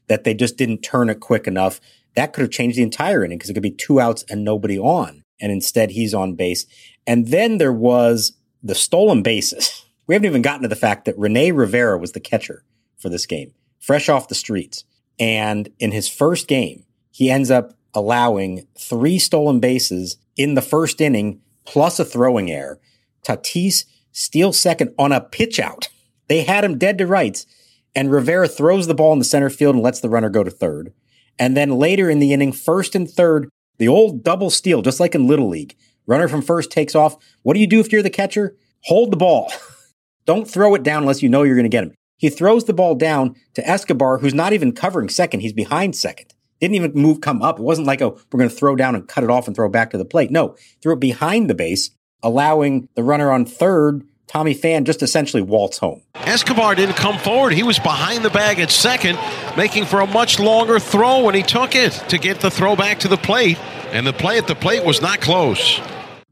[0.09, 1.81] that they just didn't turn it quick enough.
[2.15, 4.79] That could have changed the entire inning because it could be two outs and nobody
[4.79, 5.23] on.
[5.41, 6.67] And instead he's on base.
[7.07, 9.83] And then there was the stolen bases.
[10.07, 12.63] We haven't even gotten to the fact that Rene Rivera was the catcher
[12.97, 14.85] for this game, fresh off the streets.
[15.19, 21.01] And in his first game, he ends up allowing three stolen bases in the first
[21.01, 22.79] inning plus a throwing error.
[23.27, 25.89] Tatis steals second on a pitch out.
[26.29, 27.47] They had him dead to rights
[27.97, 30.51] and Rivera throws the ball in the center field and lets the runner go to
[30.51, 30.93] third.
[31.39, 35.15] And then later in the inning, first and third, the old double steal, just like
[35.15, 35.75] in Little League.
[36.07, 37.17] Runner from first takes off.
[37.43, 38.55] What do you do if you're the catcher?
[38.85, 39.51] Hold the ball.
[40.27, 41.95] Don't throw it down unless you know you're going to get him.
[42.19, 45.41] He throws the ball down to Escobar, who's not even covering second.
[45.41, 46.33] He's behind second.
[46.61, 47.59] Didn't even move, come up.
[47.59, 49.69] It wasn't like, oh, we're going to throw down and cut it off and throw
[49.69, 50.31] back to the plate.
[50.31, 51.91] No, threw it behind the base,
[52.23, 56.03] allowing the runner on third, Tommy Pham just essentially waltz home.
[56.15, 57.53] Escobar didn't come forward.
[57.53, 59.19] He was behind the bag at second,
[59.57, 63.01] making for a much longer throw when he took it to get the throw back
[63.01, 63.59] to the plate.
[63.93, 65.81] And the play at the plate was not close.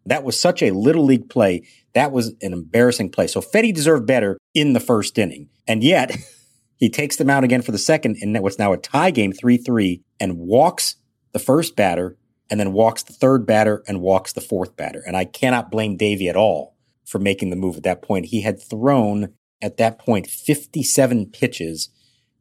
[0.06, 1.66] That was such a little league play.
[1.94, 3.28] That was an embarrassing play.
[3.28, 5.48] So Fedde deserved better in the first inning.
[5.66, 6.16] And yet,
[6.76, 9.56] he takes them out again for the second in what's now a tie game 3
[9.56, 10.96] 3 and walks
[11.32, 12.16] the first batter
[12.50, 15.02] and then walks the third batter and walks the fourth batter.
[15.06, 16.73] And I cannot blame Davey at all
[17.04, 18.26] for making the move at that point.
[18.26, 21.88] He had thrown at that point 57 pitches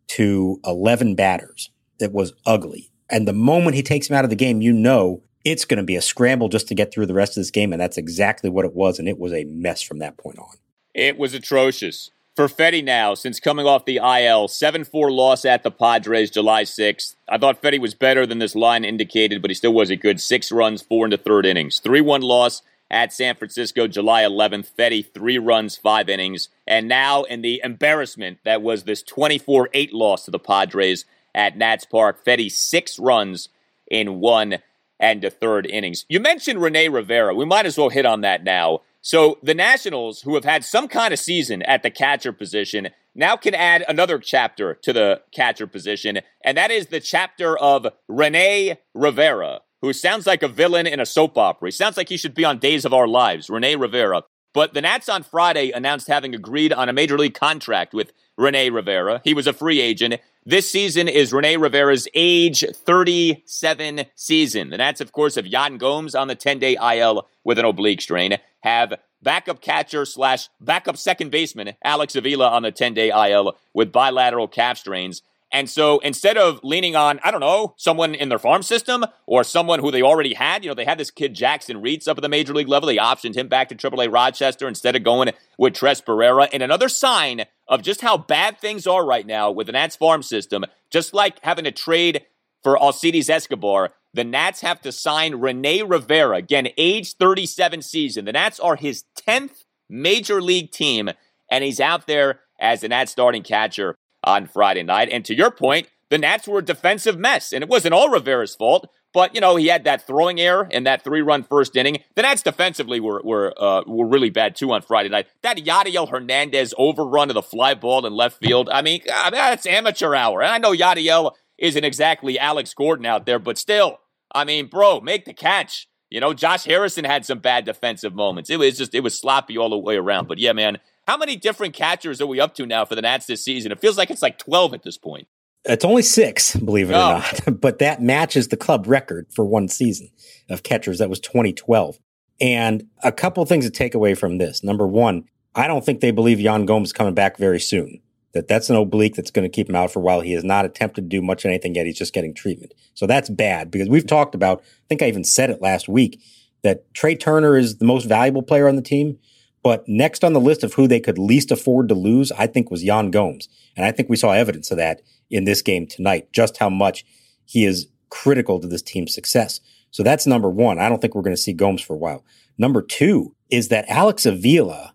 [0.07, 1.71] to 11 batters.
[1.99, 2.91] It was ugly.
[3.09, 5.83] And the moment he takes him out of the game, you know it's going to
[5.83, 7.73] be a scramble just to get through the rest of this game.
[7.73, 8.97] And that's exactly what it was.
[8.97, 10.55] And it was a mess from that point on.
[10.93, 12.11] It was atrocious.
[12.35, 16.63] For Fedde now, since coming off the IL, 7 4 loss at the Padres July
[16.63, 17.15] 6th.
[17.29, 20.19] I thought Fedde was better than this line indicated, but he still wasn't good.
[20.19, 21.79] Six runs, four in the third innings.
[21.79, 24.69] 3 1 loss at San Francisco July 11th.
[24.77, 26.49] Fedde, three runs, five innings.
[26.67, 31.57] And now in the embarrassment that was this 24 8 loss to the Padres at
[31.57, 33.49] Nats Park, Fedde, six runs
[33.89, 34.59] in one
[34.99, 36.05] and a third innings.
[36.07, 37.33] You mentioned Rene Rivera.
[37.33, 38.81] We might as well hit on that now.
[39.01, 43.35] So the Nationals, who have had some kind of season at the catcher position, now
[43.35, 48.77] can add another chapter to the catcher position, and that is the chapter of Rene
[48.93, 51.67] Rivera, who sounds like a villain in a soap opera.
[51.67, 54.23] He sounds like he should be on Days of Our Lives, Rene Rivera.
[54.53, 58.69] But the Nats on Friday announced having agreed on a major league contract with Rene
[58.69, 59.19] Rivera.
[59.25, 60.21] He was a free agent.
[60.45, 64.69] This season is Rene Rivera's age 37 season.
[64.69, 67.99] The Nats, of course, have Yan Gomes on the 10 day IL with an oblique
[67.99, 73.57] strain, have backup catcher slash backup second baseman Alex Avila on the 10 day IL
[73.73, 75.21] with bilateral calf strains.
[75.53, 79.43] And so instead of leaning on, I don't know, someone in their farm system or
[79.43, 82.23] someone who they already had, you know, they had this kid Jakson Reetz up at
[82.23, 82.87] the major league level.
[82.87, 86.49] They optioned him back to AAA Rochester instead of going with Tres Barrera.
[86.51, 90.23] And another sign of just how bad things are right now with the Nats farm
[90.23, 92.25] system, just like having to trade
[92.63, 96.37] for Alcides Escobar, the Nats have to sign Rene Rivera.
[96.37, 98.25] Again, age 37 season.
[98.25, 101.11] The Nats are his 10th major league team,
[101.51, 105.09] and he's out there as the Nats starting catcher on Friday night.
[105.11, 108.55] And to your point, the Nats were a defensive mess, and it wasn't all Rivera's
[108.55, 108.87] fault.
[109.13, 111.99] But you know he had that throwing error in that three-run first inning.
[112.15, 115.27] The Nats defensively were were uh, were really bad too on Friday night.
[115.43, 118.69] That Yadiel Hernandez overrun of the fly ball in left field.
[118.71, 120.41] I mean, uh, that's amateur hour.
[120.41, 123.99] And I know Yadiel isn't exactly Alex Gordon out there, but still,
[124.33, 125.87] I mean, bro, make the catch.
[126.09, 128.49] You know, Josh Harrison had some bad defensive moments.
[128.49, 130.27] It was just it was sloppy all the way around.
[130.27, 133.25] But yeah, man, how many different catchers are we up to now for the Nats
[133.25, 133.71] this season?
[133.71, 135.27] It feels like it's like 12 at this point.
[135.65, 136.97] It's only six, believe it oh.
[136.97, 140.09] or not, but that matches the club record for one season
[140.49, 140.99] of catchers.
[140.99, 141.99] That was 2012.
[142.41, 144.63] And a couple things to take away from this.
[144.63, 148.01] Number one, I don't think they believe Yan Gomes coming back very soon.
[148.33, 150.21] That that's an oblique that's going to keep him out for a while.
[150.21, 151.85] He has not attempted to do much of anything yet.
[151.85, 152.73] He's just getting treatment.
[152.95, 156.19] So that's bad because we've talked about, I think I even said it last week,
[156.63, 159.19] that Trey Turner is the most valuable player on the team.
[159.63, 162.69] But next on the list of who they could least afford to lose, I think
[162.69, 163.47] was Yan Gomes.
[163.75, 167.05] And I think we saw evidence of that in this game tonight, just how much
[167.45, 169.61] he is critical to this team's success.
[169.91, 170.79] So that's number one.
[170.79, 172.25] I don't think we're going to see Gomes for a while.
[172.57, 174.93] Number two is that Alex Avila,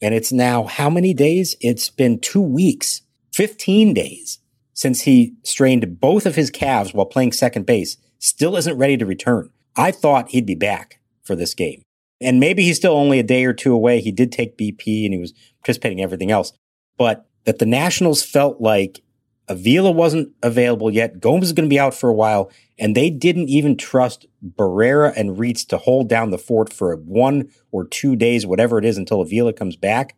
[0.00, 1.56] and it's now how many days?
[1.60, 4.38] It's been two weeks, 15 days
[4.74, 9.06] since he strained both of his calves while playing second base, still isn't ready to
[9.06, 9.50] return.
[9.76, 11.83] I thought he'd be back for this game.
[12.24, 14.00] And maybe he's still only a day or two away.
[14.00, 16.52] He did take BP and he was participating in everything else.
[16.96, 19.02] But that the Nationals felt like
[19.48, 21.20] Avila wasn't available yet.
[21.20, 22.50] Gomes is going to be out for a while.
[22.78, 27.50] And they didn't even trust Barrera and Reetz to hold down the fort for one
[27.70, 30.16] or two days, whatever it is, until Avila comes back.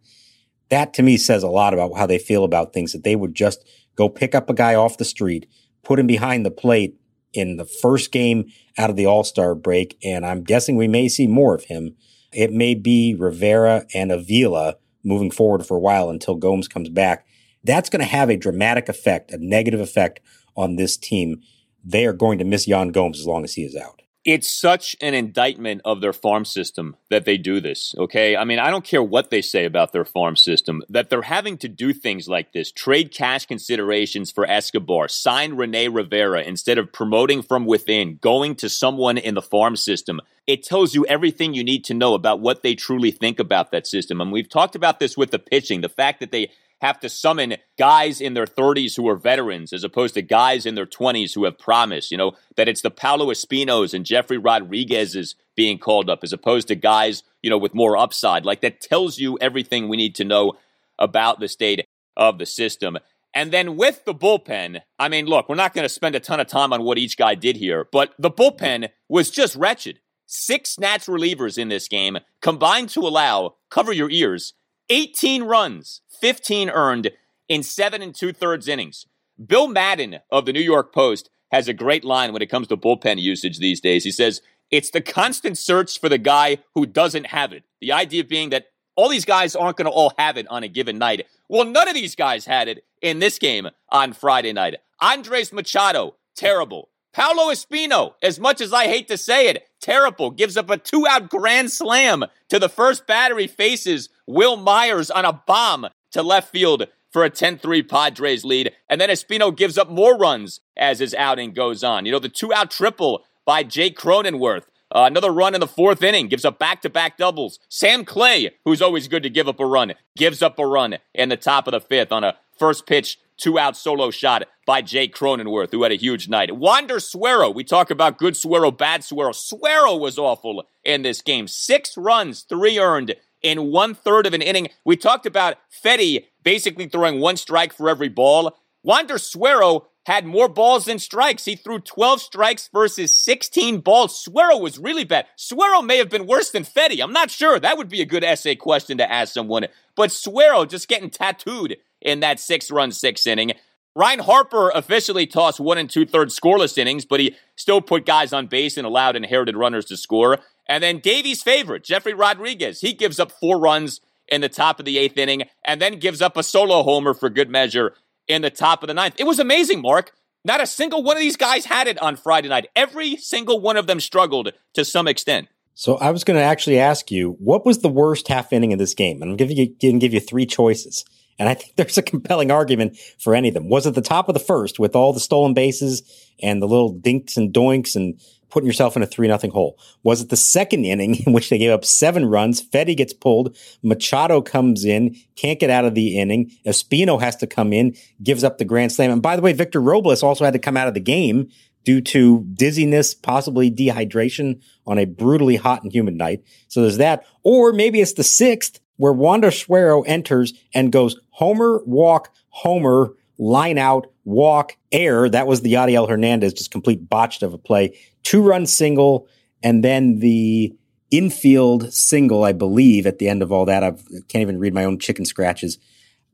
[0.68, 3.34] That to me says a lot about how they feel about things, that they would
[3.34, 5.46] just go pick up a guy off the street,
[5.82, 6.96] put him behind the plate,
[7.32, 8.46] in the first game
[8.78, 11.96] out of the All Star break, and I'm guessing we may see more of him.
[12.32, 17.26] It may be Rivera and Avila moving forward for a while until Gomes comes back.
[17.64, 20.20] That's going to have a dramatic effect, a negative effect
[20.56, 21.40] on this team.
[21.84, 24.96] They are going to miss Yan Gomes as long as he is out it's such
[25.00, 27.94] an indictment of their farm system that they do this.
[27.96, 28.36] Okay.
[28.36, 31.56] I mean, I don't care what they say about their farm system, that they're having
[31.58, 36.92] to do things like this trade cash considerations for Escobar, sign Rene Rivera instead of
[36.92, 40.20] promoting from within, going to someone in the farm system.
[40.48, 43.86] It tells you everything you need to know about what they truly think about that
[43.86, 44.20] system.
[44.20, 46.50] And we've talked about this with the pitching, the fact that they
[46.80, 50.74] have to summon guys in their 30s who are veterans as opposed to guys in
[50.74, 52.10] their 20s who have promise.
[52.10, 56.68] You know, that it's the Paolo Espinos and Jefry Rodriguez's being called up as opposed
[56.68, 58.44] to guys, you know, with more upside.
[58.44, 60.54] Like that tells you everything we need to know
[60.98, 62.98] about the state of the system.
[63.34, 66.40] And then with the bullpen, I mean, look, we're not going to spend a ton
[66.40, 70.00] of time on what each guy did here, but the bullpen was just wretched.
[70.26, 74.54] Six Nats relievers in this game combined to allow, cover your ears,
[74.88, 77.10] 18 runs, 15 earned
[77.48, 79.06] in seven and two thirds innings.
[79.44, 82.76] Bill Madden of the New York Post has a great line when it comes to
[82.76, 84.04] bullpen usage these days.
[84.04, 87.64] He says, It's the constant search for the guy who doesn't have it.
[87.80, 88.66] The idea being that
[88.96, 91.26] all these guys aren't going to all have it on a given night.
[91.48, 94.76] Well, none of these guys had it in this game on Friday night.
[95.00, 96.88] Andres Machado, terrible.
[97.12, 100.30] Paolo Espino, as much as I hate to say it, terrible.
[100.30, 105.24] Gives up a two out grand slam to the first battery faces Wil Myers on
[105.24, 108.72] a bomb to left field for a 10 3 Padres lead.
[108.88, 112.04] And then Espino gives up more runs as his outing goes on.
[112.04, 114.64] You know, the two out triple by Jake Cronenworth.
[114.94, 117.58] Uh, another run in the fourth inning gives up back to back doubles.
[117.68, 121.28] Sam Clay, who's always good to give up a run, gives up a run in
[121.28, 125.14] the top of the fifth on a first pitch two out solo shot by Jake
[125.14, 126.56] Cronenworth, who had a huge night.
[126.56, 129.32] Wander Suero, we talk about good Suero, bad Suero.
[129.32, 131.46] Suero was awful in this game.
[131.46, 133.14] Six runs, three earned
[133.46, 134.68] in one third of an inning.
[134.84, 138.58] We talked about Fedde basically throwing one strike for every ball.
[138.82, 141.44] Wander Suero had more balls than strikes.
[141.44, 144.20] He threw 12 strikes versus 16 balls.
[144.20, 145.26] Suero was really bad.
[145.36, 147.02] Suero may have been worse than Fedde.
[147.02, 147.58] I'm not sure.
[147.58, 149.66] That would be a good essay question to ask someone.
[149.96, 153.52] But Suero just getting tattooed in that six run six inning.
[153.96, 158.32] Ryan Harper officially tossed one and two thirds scoreless innings, but he still put guys
[158.32, 160.38] on base and allowed inherited runners to score.
[160.68, 164.84] And then Davey's favorite, Jefry Rodriguez, he gives up four runs in the top of
[164.84, 167.94] the eighth inning, and then gives up a solo homer for good measure
[168.26, 169.14] in the top of the ninth.
[169.18, 170.12] It was amazing, Mark.
[170.44, 172.68] Not a single one of these guys had it on Friday night.
[172.74, 175.48] Every single one of them struggled to some extent.
[175.74, 178.78] So I was going to actually ask you, what was the worst half inning of
[178.78, 179.20] this game?
[179.22, 181.04] And I'm going to give you three choices.
[181.38, 183.68] And I think there's a compelling argument for any of them.
[183.68, 186.02] Was it the top of the first with all the stolen bases
[186.42, 188.20] and the little dinks and doinks and
[188.50, 189.78] putting yourself in a three nothing hole?
[190.02, 192.62] Was it the second inning in which they gave up seven runs?
[192.62, 193.56] Fedde gets pulled.
[193.82, 196.50] Machado comes in, can't get out of the inning.
[196.66, 199.10] Espino has to come in, gives up the grand slam.
[199.10, 201.48] And by the way, Victor Robles also had to come out of the game
[201.84, 206.42] due to dizziness, possibly dehydration on a brutally hot and humid night.
[206.68, 207.24] So there's that.
[207.44, 213.78] Or maybe it's the sixth where Wander Suero enters and goes homer, walk, homer, line
[213.78, 215.30] out, walk, air.
[215.30, 217.98] That was the Yadiel Hernandez, just complete botched of a play.
[218.22, 219.28] Two run single,
[219.62, 220.74] and then the
[221.10, 223.82] infield single, I believe, at the end of all that.
[223.82, 223.92] I
[224.28, 225.78] can't even read my own chicken scratches.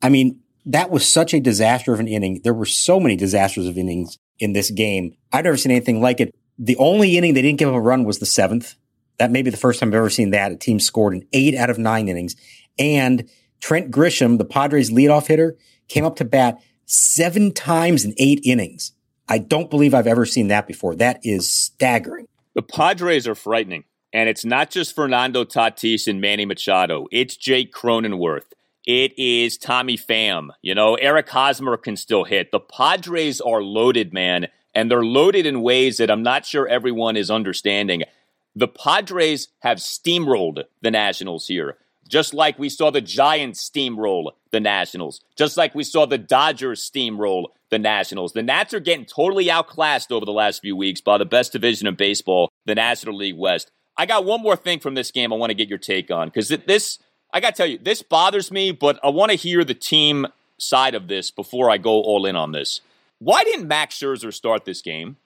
[0.00, 2.40] I mean, that was such a disaster of an inning.
[2.42, 5.16] There were so many disasters of innings in this game.
[5.32, 6.34] I've never seen anything like it.
[6.58, 8.74] The only inning they didn't give up a run was the seventh.
[9.18, 10.52] That may be the first time I've ever seen that.
[10.52, 12.36] A team scored in eight out of nine innings.
[12.78, 13.28] And
[13.60, 15.56] Trent Grisham, the Padres leadoff hitter,
[15.88, 18.92] came up to bat seven times in eight innings.
[19.28, 20.94] I don't believe I've ever seen that before.
[20.94, 22.28] That is staggering.
[22.54, 23.84] The Padres are frightening.
[24.12, 27.06] And it's not just Fernando Tatis and Manny Machado.
[27.10, 28.44] It's Jake Cronenworth.
[28.84, 30.50] It is Tommy Pham.
[30.60, 32.50] You know, Eric Hosmer can still hit.
[32.50, 34.48] The Padres are loaded, man.
[34.74, 38.02] And they're loaded in ways that I'm not sure everyone is understanding.
[38.54, 41.78] The Padres have steamrolled the Nationals here.
[42.12, 45.22] Just like we saw the Giants steamroll the Nationals.
[45.34, 48.34] Just like we saw the Dodgers steamroll the Nationals.
[48.34, 51.86] The Nats are getting totally outclassed over the last few weeks by the best division
[51.86, 53.70] of baseball, the National League West.
[53.96, 56.28] I got one more thing from this game I want to get your take on
[56.28, 56.98] because this,
[57.32, 60.26] I got to tell you, this bothers me, but I want to hear the team
[60.58, 62.82] side of this before I go all in on this.
[63.20, 65.16] Why didn't Max Scherzer start this game?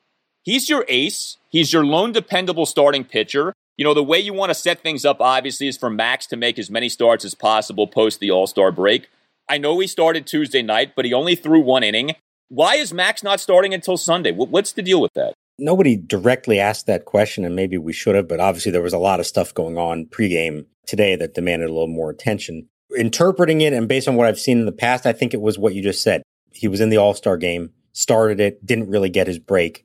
[0.45, 1.39] He's your ace.
[1.49, 3.55] He's your lone dependable starting pitcher.
[3.77, 6.37] You know, the way you want to set things up, obviously, is for Max to
[6.37, 9.09] make as many starts as possible post the All Star break.
[9.51, 12.17] I know he started Tuesday night, but he only threw one inning.
[12.49, 14.33] Why is Max not starting until Sunday?
[14.33, 15.35] What's the deal with that?
[15.59, 18.99] Nobody directly asked that question, and maybe we should have, but obviously there was a
[18.99, 22.69] lot of stuff going on pregame today that demanded a little more attention.
[22.97, 25.59] Interpreting it, and based on what I've seen in the past, I think it was
[25.59, 26.23] what you just said.
[26.51, 29.85] He was in the All Star game, started it, didn't really get his break.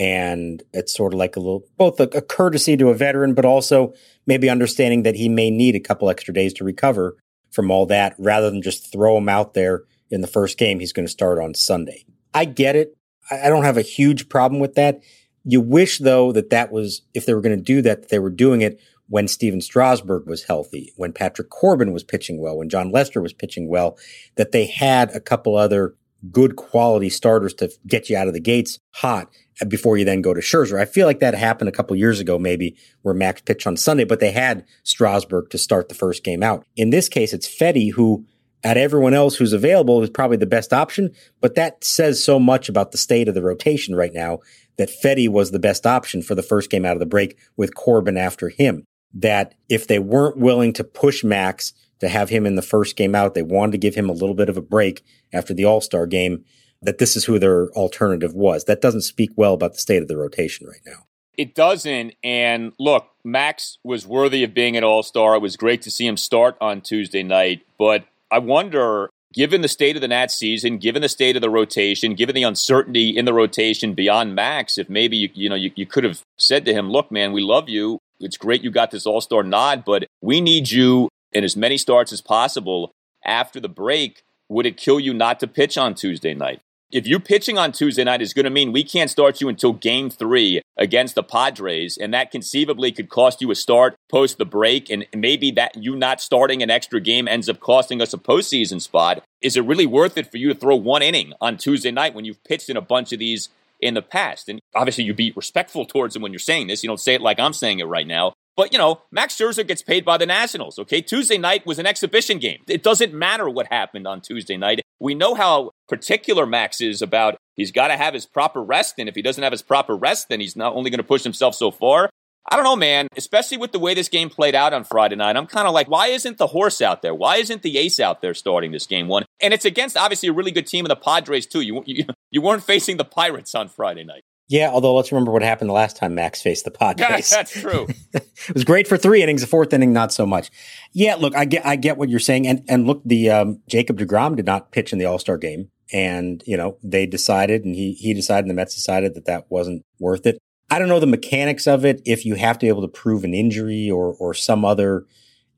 [0.00, 3.44] And it's sort of like a little, both a, a courtesy to a veteran, but
[3.44, 3.92] also
[4.26, 7.18] maybe understanding that he may need a couple extra days to recover
[7.50, 10.80] from all that rather than just throw him out there in the first game.
[10.80, 12.06] He's going to start on Sunday.
[12.32, 12.96] I get it.
[13.30, 15.00] I don't have a huge problem with that.
[15.44, 18.18] You wish, though, that that was, if they were going to do that, that they
[18.18, 22.70] were doing it when Stephen Strasburg was healthy, when Patrick Corbin was pitching well, when
[22.70, 23.98] Jon Lester was pitching well,
[24.36, 25.94] that they had a couple other
[26.30, 29.30] good quality starters to get you out of the gates hot
[29.68, 30.80] before you then go to Scherzer.
[30.80, 34.04] I feel like that happened a couple years ago, maybe where Max pitched on Sunday,
[34.04, 36.64] but they had Strasburg to start the first game out.
[36.76, 38.24] In this case, it's Fedde who
[38.62, 41.10] at everyone else who's available is probably the best option,
[41.40, 44.38] but that says so much about the state of the rotation right now
[44.76, 47.74] that Fedde was the best option for the first game out of the break with
[47.74, 48.84] Corbin after him.
[49.12, 53.14] That if they weren't willing to push Max to have him in the first game
[53.14, 55.80] out, they wanted to give him a little bit of a break after the All
[55.80, 56.44] Star game,
[56.82, 58.64] that this is who their alternative was.
[58.64, 61.06] That doesn't speak well about the state of the rotation right now.
[61.36, 62.14] It doesn't.
[62.24, 65.36] And look, Max was worthy of being an All Star.
[65.36, 69.68] It was great to see him start on Tuesday night, but I wonder, given the
[69.68, 73.24] state of the Nats season, given the state of the rotation, given the uncertainty in
[73.24, 76.72] the rotation beyond Max, if maybe you, you know you, you could have said to
[76.72, 77.98] him, "Look, man, we love you.
[78.20, 81.76] It's great you got this All Star nod, but we need you in as many
[81.76, 82.92] starts as possible
[83.24, 86.60] after the break." Would it kill you not to pitch on Tuesday night?
[86.92, 89.72] if you pitching on Tuesday night is going to mean we can't start you until
[89.72, 94.44] game three against the Padres, and that conceivably could cost you a start post the
[94.44, 98.18] break, and maybe that you not starting an extra game ends up costing us a
[98.18, 99.22] postseason spot.
[99.40, 102.24] Is it really worth it for you to throw one inning on Tuesday night when
[102.24, 103.48] you've pitched in a bunch of these
[103.80, 104.48] in the past?
[104.48, 106.82] And obviously, you be respectful towards him when you're saying this.
[106.82, 108.34] You don't say it like I'm saying it right now.
[108.56, 111.00] But, you know, Max Scherzer gets paid by the Nationals, okay?
[111.00, 112.58] Tuesday night was an exhibition game.
[112.68, 114.80] It doesn't matter what happened on Tuesday night.
[114.98, 118.96] We know how particular Max is about he's got to have his proper rest.
[118.98, 121.22] And if he doesn't have his proper rest, then he's not only going to push
[121.22, 122.10] himself so far.
[122.50, 125.36] I don't know, man, especially with the way this game played out on Friday night.
[125.36, 127.14] I'm kind of like, why isn't the horse out there?
[127.14, 129.24] Why isn't the ace out there starting this game one?
[129.40, 131.60] And it's against obviously a really good team of the Padres, too.
[131.60, 134.22] You, you, you weren't facing the Pirates on Friday night.
[134.50, 137.30] Yeah, although let's remember what happened the last time Max faced the Padres.
[137.30, 137.86] That's true.
[138.12, 139.42] it was great for three innings.
[139.42, 140.50] The fourth inning, not so much.
[140.92, 143.98] Yeah, look, I get, I get what you're saying, and and look, the um, Jacob
[143.98, 147.76] deGrom did not pitch in the All Star game, and you know they decided, and
[147.76, 150.38] he he decided, and the Mets decided that that wasn't worth it.
[150.68, 152.02] I don't know the mechanics of it.
[152.04, 155.06] If you have to be able to prove an injury or or some other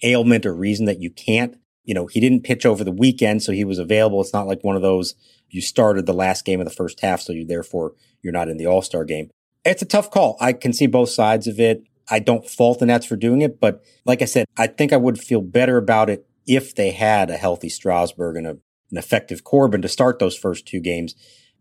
[0.02, 3.52] ailment or reason that you can't, you know, he didn't pitch over the weekend, so
[3.52, 4.20] he was available.
[4.20, 5.14] It's not like one of those
[5.50, 8.56] you started the last game of the first half, so you therefore you're not in
[8.56, 9.30] the All Star game.
[9.64, 10.36] It's a tough call.
[10.40, 11.84] I can see both sides of it.
[12.10, 14.96] I don't fault the Nats for doing it, but like I said, I think I
[14.96, 18.50] would feel better about it if they had a healthy Strasburg and a,
[18.90, 21.14] an effective Corbin to start those first two games.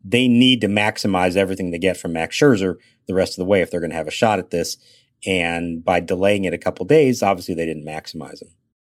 [0.03, 3.61] They need to maximize everything they get from Max Scherzer the rest of the way
[3.61, 4.77] if they're going to have a shot at this.
[5.25, 8.49] And by delaying it a couple days, obviously they didn't maximize him.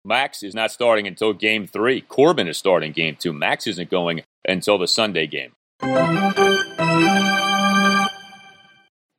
[0.07, 2.01] Max is not starting until game three.
[2.01, 3.33] Corbin is starting game two.
[3.33, 5.53] Max isn't going until the Sunday game.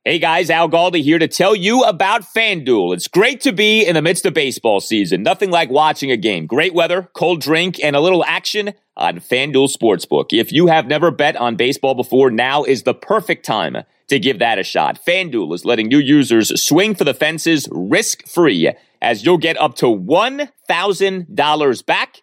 [0.08, 2.94] Hey guys, Al Galdi here to tell you about FanDuel.
[2.94, 5.22] It's great to be in the midst of baseball season.
[5.22, 6.46] Nothing like watching a game.
[6.46, 10.28] Great weather, cold drink, and a little action on FanDuel Sportsbook.
[10.32, 14.38] If you have never bet on baseball before, now is the perfect time to give
[14.38, 14.98] that a shot.
[15.06, 19.74] FanDuel is letting new users swing for the fences risk free as you'll get up
[19.74, 22.22] to $1,000 back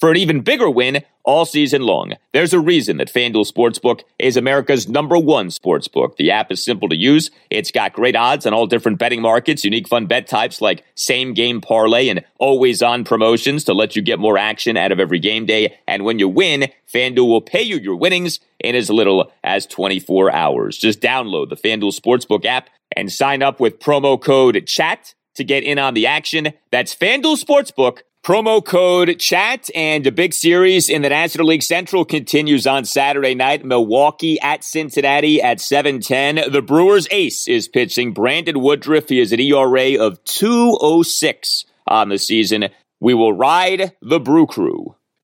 [0.00, 2.14] for an even bigger win all season long.
[2.32, 6.16] There's a reason that FanDuel Sportsbook is America's number one sportsbook.
[6.16, 7.30] The app is simple to use.
[7.50, 11.34] It's got great odds on all different betting markets, unique fun bet types like same
[11.34, 15.18] game parlay and always on promotions to let you get more action out of every
[15.18, 15.78] game day.
[15.86, 20.32] And when you win, FanDuel will pay you your winnings in as little as 24
[20.32, 20.78] hours.
[20.78, 25.62] Just download the FanDuel Sportsbook app and sign up with promo code CHAT to get
[25.62, 26.52] in on the action.
[26.70, 32.04] That's FanDuel Sportsbook Promo code chat and a big series in the National League Central
[32.04, 33.64] continues on Saturday night.
[33.64, 36.52] Milwaukee at Cincinnati at 710.
[36.52, 38.12] The Brewers ace is pitching.
[38.12, 39.08] Brandon Woodruff.
[39.08, 42.68] He has an ERA of 206 on the season.
[43.00, 44.96] We will ride the Brew Crew.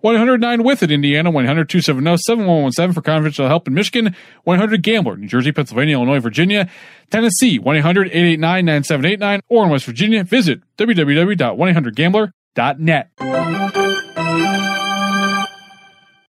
[0.00, 5.28] 109 with it, Indiana, 100 270 7117 for confidential help in Michigan, 100 Gambler, New
[5.28, 6.70] Jersey, Pennsylvania, Illinois, Virginia,
[7.10, 13.10] Tennessee, 1 800 889 9789, or in West Virginia, visit www.1800Gambler.net.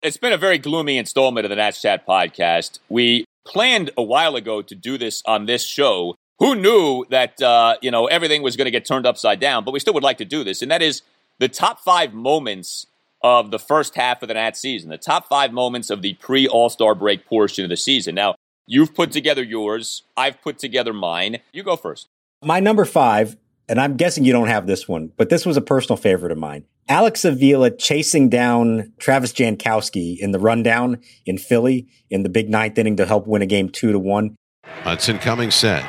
[0.01, 2.79] It's been a very gloomy installment of the Nats Chat podcast.
[2.87, 6.15] We planned a while ago to do this on this show.
[6.39, 9.65] Who knew that uh, you know everything was going to get turned upside down?
[9.65, 11.01] But we still would like to do this, and that is
[11.39, 12.85] the top five moments
[13.21, 16.47] of the first half of the Nats season, the top five moments of the pre
[16.47, 18.15] All Star break portion of the season.
[18.15, 21.39] Now, you've put together yours, I've put together mine.
[21.51, 22.07] You go first.
[22.43, 23.35] My number five,
[23.67, 26.37] and I'm guessing you don't have this one, but this was a personal favorite of
[26.37, 26.65] mine.
[26.89, 32.77] Alex Avila chasing down Travis Jankowski in the rundown in Philly in the big ninth
[32.77, 34.35] inning to help win a game two to one.
[34.83, 35.85] Hudson Cummings set.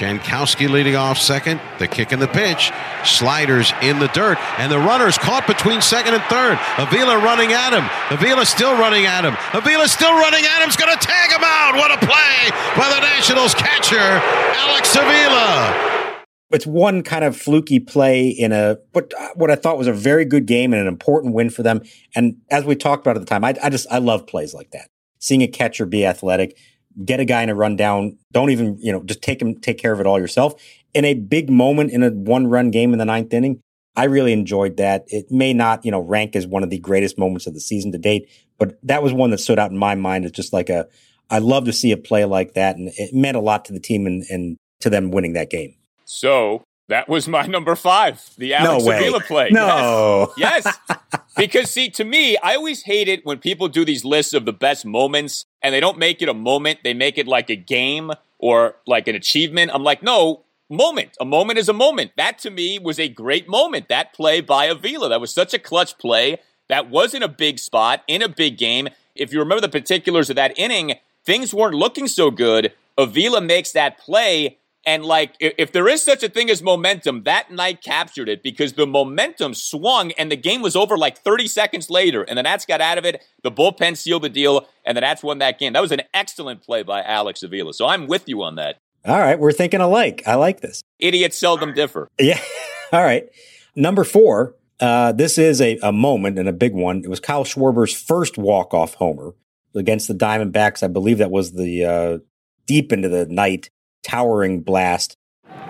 [0.00, 1.60] Jankowski leading off second.
[1.78, 2.72] The kick and the pitch.
[3.04, 4.38] Sliders in the dirt.
[4.56, 6.56] And the runner's caught between second and third.
[6.78, 7.84] Avila running at him.
[8.08, 9.36] Avila still running at him.
[9.52, 10.68] Avila still running at him.
[10.68, 11.76] He's going to tag him out.
[11.76, 12.48] What a play
[12.80, 16.24] by the Nationals catcher, Alex Avila.
[16.50, 20.24] It's one kind of fluky play in a, but what I thought was a very
[20.24, 21.82] good game and an important win for them.
[22.16, 24.70] And as we talked about at the time, I, I just, I love plays like
[24.70, 24.88] that.
[25.18, 26.56] Seeing a catcher be athletic
[27.04, 28.18] get a guy in a rundown.
[28.32, 30.60] Don't even, you know, just take him, take care of it all yourself.
[30.94, 33.60] In a big moment in a one run game in the ninth inning,
[33.96, 35.04] I really enjoyed that.
[35.08, 37.92] It may not, you know, rank as one of the greatest moments of the season
[37.92, 38.28] to date,
[38.58, 40.86] but that was one that stood out in my mind as just like a,
[41.28, 42.76] I love to see a play like that.
[42.76, 45.74] And it meant a lot to the team and, and to them winning that game.
[46.04, 49.48] So that was my number five, the Alex no Avila play.
[49.50, 50.32] No.
[50.36, 50.64] Yes.
[50.64, 50.98] yes.
[51.36, 54.52] because see, to me, I always hate it when people do these lists of the
[54.52, 56.80] best moments and they don't make it a moment.
[56.84, 59.70] They make it like a game or like an achievement.
[59.72, 61.16] I'm like, no, moment.
[61.20, 62.12] A moment is a moment.
[62.16, 63.88] That to me was a great moment.
[63.88, 65.08] That play by Avila.
[65.08, 66.38] That was such a clutch play.
[66.68, 68.88] That was in a big spot, in a big game.
[69.14, 72.72] If you remember the particulars of that inning, things weren't looking so good.
[72.96, 77.50] Avila makes that play and like, if there is such a thing as momentum, that
[77.50, 81.90] night captured it because the momentum swung and the game was over like 30 seconds
[81.90, 82.22] later.
[82.22, 83.22] And the Nats got out of it.
[83.42, 85.74] The bullpen sealed the deal, and the Nats won that game.
[85.74, 87.74] That was an excellent play by Alex Avila.
[87.74, 88.78] So I'm with you on that.
[89.04, 89.38] All right.
[89.38, 90.22] We're thinking alike.
[90.26, 90.82] I like this.
[90.98, 92.08] Idiots seldom differ.
[92.18, 92.40] Yeah.
[92.92, 93.28] All right.
[93.76, 94.54] Number four.
[94.80, 97.02] Uh, this is a, a moment and a big one.
[97.04, 99.34] It was Kyle Schwarber's first walk-off homer
[99.74, 100.82] against the Diamondbacks.
[100.82, 102.18] I believe that was the uh,
[102.64, 103.68] deep into the night
[104.02, 105.16] towering blast.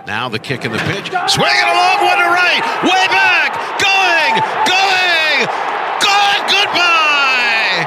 [0.07, 1.07] Now the kick and the pitch.
[1.29, 2.61] Swinging along one to right.
[2.83, 3.53] Way back.
[3.79, 4.33] Going.
[4.65, 5.45] Going.
[6.01, 6.41] Gone.
[6.49, 7.85] Goodbye.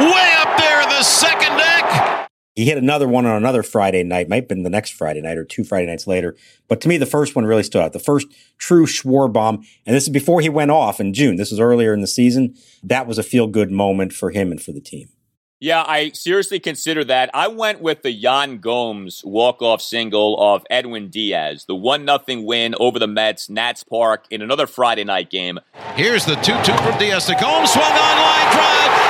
[0.00, 2.28] Way up there in the second deck.
[2.56, 5.36] He hit another one on another Friday night, might have been the next Friday night
[5.36, 6.34] or two Friday nights later.
[6.68, 7.92] But to me, the first one really stood out.
[7.92, 9.62] The first true Schwarbomb.
[9.84, 11.36] And this is before he went off in June.
[11.36, 12.54] This was earlier in the season.
[12.82, 15.10] That was a feel good moment for him and for the team.
[15.58, 17.30] Yeah, I seriously consider that.
[17.32, 22.74] I went with the Yan Gomes walk-off single of Edwin Diaz, the one nothing win
[22.78, 25.58] over the Mets, Nats Park in another Friday night game.
[25.94, 29.05] Here's the 2-2 from Diaz to Gomes, swung on line drive,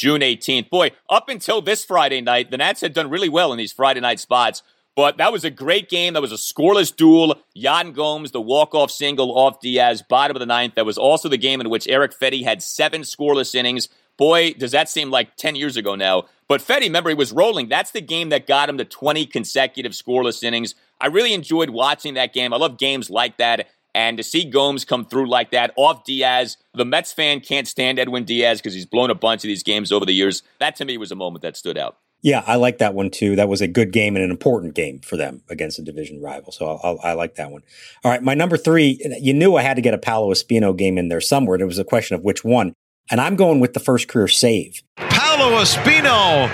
[0.00, 0.70] June 18th.
[0.70, 4.00] Boy, up until this Friday night, the Nats had done really well in these Friday
[4.00, 4.62] night spots.
[4.96, 6.14] But that was a great game.
[6.14, 7.36] That was a scoreless duel.
[7.54, 10.74] Yan Gomes, the walk-off single off Diaz, bottom of the ninth.
[10.76, 13.90] That was also the game in which Erick Fedde had seven scoreless innings.
[14.16, 16.24] Boy, does that seem like 10 years ago now.
[16.48, 17.68] But Fetty, remember, he was rolling.
[17.68, 20.74] That's the game that got him to 20 consecutive scoreless innings.
[20.98, 22.54] I really enjoyed watching that game.
[22.54, 23.68] I love games like that.
[23.94, 27.98] And to see Gomes come through like that off Diaz, the Mets fan can't stand
[27.98, 30.42] Edwin Diaz because he's blown a bunch of these games over the years.
[30.58, 31.98] That to me was a moment that stood out.
[32.22, 33.36] Yeah, I like that one too.
[33.36, 36.52] That was a good game and an important game for them against a division rival.
[36.52, 37.62] So I'll, I'll, i like that one.
[38.04, 39.00] All right, my number three.
[39.20, 41.58] You knew I had to get a Paolo Espino game in there somewhere.
[41.58, 42.74] It was a question of which one,
[43.10, 44.82] and I'm going with the first career save.
[44.96, 46.48] Paolo Espino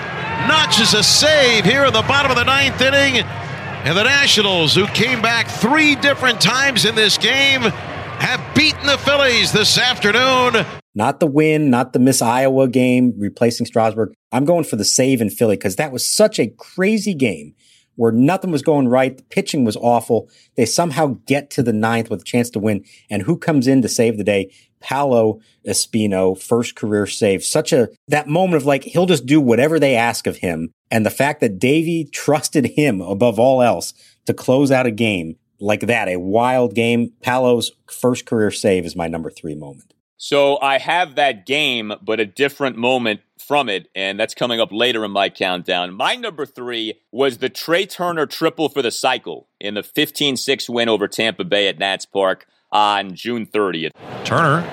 [0.47, 3.25] notches a save here in the bottom of the ninth inning.
[3.87, 8.97] And the Nationals, who came back three different times in this game, have beaten the
[8.97, 10.65] Phillies this afternoon.
[10.93, 14.11] Not the win, not the Miss Iowa game replacing Strasburg.
[14.33, 17.55] I'm going for the save in Philly because that was such a crazy game
[17.95, 19.15] where nothing was going right.
[19.15, 20.29] The pitching was awful.
[20.57, 22.83] They somehow get to the ninth with a chance to win.
[23.09, 24.51] And who comes in to save the day?
[24.79, 27.43] Paolo Espino, first career save.
[27.43, 30.71] Such a, that moment of like, he'll just do whatever they ask of him.
[30.89, 33.93] And the fact that Davey trusted him above all else
[34.25, 37.13] to close out a game like that, a wild game.
[37.21, 39.93] Paolo's first career save is my number three moment.
[40.17, 44.69] So I have that game, but a different moment from it, and that's coming up
[44.71, 45.93] later in my countdown.
[45.93, 50.69] My number three was the Trey Turner triple for the cycle in the 15 6
[50.69, 53.91] win over Tampa Bay at Nats Park on June 30th.
[54.25, 54.67] Turner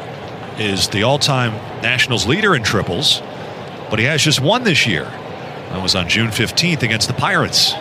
[0.58, 3.20] is the all time Nationals leader in triples,
[3.90, 5.04] but he has just one this year.
[5.70, 7.74] That was on June 15th against the Pirates.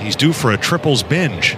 [0.00, 1.56] He's due for a triples binge.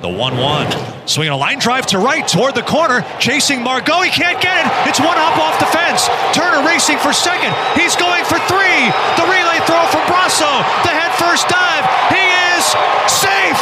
[0.00, 1.08] The 1 1.
[1.08, 3.00] Swinging a line drive to right toward the corner.
[3.18, 4.04] Chasing Margot.
[4.04, 4.68] He can't get it.
[4.88, 6.08] It's one hop off the fence.
[6.36, 7.56] Turner racing for second.
[7.72, 8.80] He's going for three.
[9.16, 10.60] The relay throw from Brosseau.
[10.84, 11.84] The head first dive.
[12.12, 12.20] He
[12.52, 12.64] is
[13.08, 13.60] safe.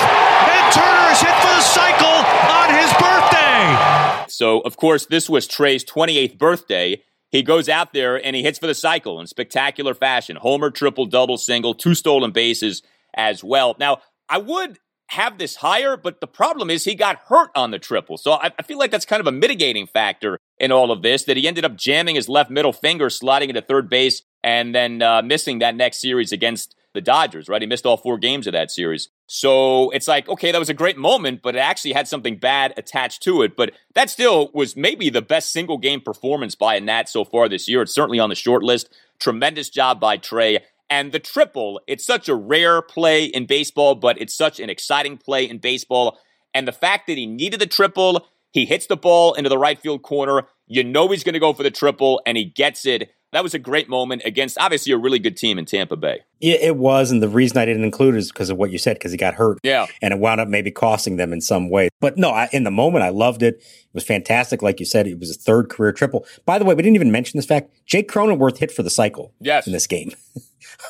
[0.50, 2.18] And Turner is hit for the cycle
[2.50, 4.26] on his birthday.
[4.42, 7.00] So, of course, this was Trey's 28th birthday.
[7.30, 10.34] He goes out there and he hits for the cycle in spectacular fashion.
[10.34, 12.82] Homer, triple, double, single, two stolen bases
[13.14, 13.76] as well.
[13.78, 14.80] Now, I would
[15.10, 18.18] have this higher, but the problem is he got hurt on the triple.
[18.18, 21.22] So I, I, feel like that's kind of a mitigating factor in all of this
[21.26, 25.02] that he ended up jamming his left middle finger, sliding into third base, and then
[25.02, 27.62] uh, missing that next series against the Dodgers, right?
[27.62, 29.08] He missed all four games of that series.
[29.34, 32.74] So it's like, okay, that was a great moment, but it actually had something bad
[32.76, 33.56] attached to it.
[33.56, 37.48] But that still was maybe the best single game performance by a Nat so far
[37.48, 37.80] this year.
[37.80, 38.94] It's certainly on the short list.
[39.18, 40.58] Tremendous job by Trey.
[40.90, 45.16] And the triple, it's such a rare play in baseball, but it's such an exciting
[45.16, 46.18] play in baseball.
[46.52, 49.80] And the fact that he needed the triple, he hits the ball into the right
[49.80, 50.42] field corner.
[50.66, 53.10] You know he's going to go for the triple, and he gets it.
[53.32, 56.20] That was a great moment against obviously a really good team in Tampa Bay.
[56.38, 57.10] Yeah, it was.
[57.10, 59.16] And the reason I didn't include it is because of what you said, because he
[59.16, 59.58] got hurt.
[59.62, 59.86] Yeah.
[60.02, 61.88] And it wound up maybe costing them in some way.
[62.00, 63.54] But no, I, in the moment, I loved it.
[63.54, 64.60] It was fantastic.
[64.60, 66.26] Like you said, it was a third career triple.
[66.44, 67.70] By the way, we didn't even mention this fact.
[67.86, 69.66] Jake Cronenworth hit for the cycle yes.
[69.66, 70.12] in this game.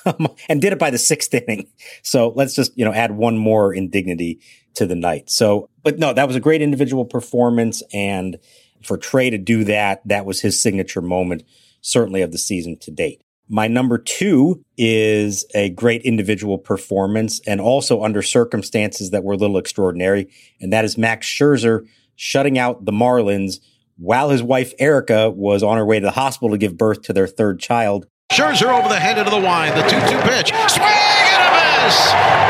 [0.48, 1.68] and did it by the sixth inning.
[2.02, 4.40] So let's just, you know, add one more indignity
[4.74, 5.30] to the night.
[5.30, 7.82] So, but no, that was a great individual performance.
[7.92, 8.38] And
[8.82, 11.44] for Trey to do that, that was his signature moment,
[11.82, 13.22] certainly of the season to date.
[13.48, 19.36] My number two is a great individual performance and also under circumstances that were a
[19.36, 20.28] little extraordinary.
[20.60, 23.60] And that is Max Scherzer shutting out the Marlins
[23.98, 27.12] while his wife Erica was on her way to the hospital to give birth to
[27.12, 28.06] their third child.
[28.32, 29.76] Scherzer over the head into the wide.
[29.76, 30.48] The 2 2 pitch.
[30.72, 31.98] Swing and a miss.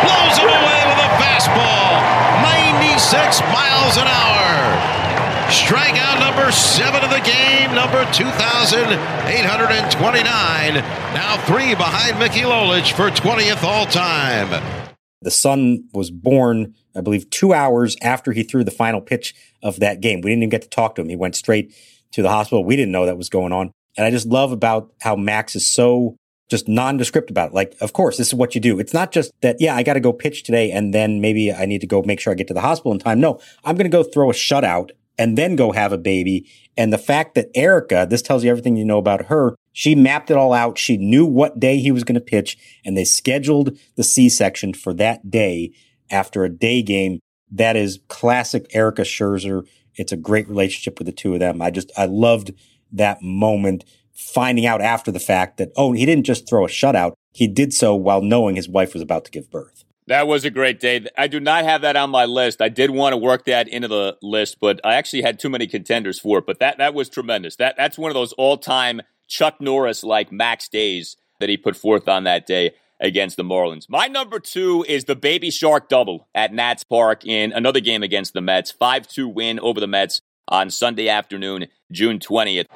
[0.07, 1.99] Blows him away with a fastball.
[2.47, 5.03] 96 miles an hour.
[5.51, 10.75] Strikeout number seven of the game, number 2,829.
[10.75, 14.93] Now three behind Mickey Lolich for 20th all time.
[15.23, 19.81] The son was born, I believe, two hours after he threw the final pitch of
[19.81, 20.21] that game.
[20.21, 21.09] We didn't even get to talk to him.
[21.09, 21.75] He went straight
[22.13, 22.65] to the hospital.
[22.65, 23.73] We didn't know that was going on.
[23.97, 26.17] And I just love about how Max is so
[26.49, 27.55] just nondescript about it.
[27.55, 28.79] Like, of course, this is what you do.
[28.79, 31.67] It's not just that, yeah, I got to go pitch today and then maybe I
[31.67, 33.21] need to go make sure I get to the hospital in time.
[33.21, 36.47] No, I'm going to go throw a shutout and then go have a baby.
[36.77, 39.55] And the fact that Erica, this tells you everything you know about her.
[39.73, 40.79] She mapped it all out.
[40.79, 44.73] She knew what day he was going to pitch and they scheduled the C section
[44.75, 45.73] for that day
[46.11, 47.21] after a day game.
[47.51, 49.67] That is classic Erica Scherzer.
[49.97, 51.61] It's a great relationship with the two of them.
[51.61, 52.53] I just, I loved
[52.91, 57.15] that moment finding out after the fact that, oh, he didn't just throw a shutout.
[57.33, 59.85] He did so while knowing his wife was about to give birth.
[60.09, 61.07] That was a great day.
[61.17, 62.61] I do not have that on my list.
[62.61, 65.67] I did want to work that into the list, but I actually had too many
[65.67, 66.47] contenders for it.
[66.47, 67.57] But that that was tremendous.
[67.57, 71.77] That that's one of those all time Chuck Norris like max days that he put
[71.77, 73.89] forth on that day against the Marlins.
[73.89, 78.33] My number two is the Baby Shark double at Nats Park in another game against
[78.33, 78.71] the Mets.
[78.71, 82.67] 5 2 win over the Mets on Sunday afternoon, June 20th.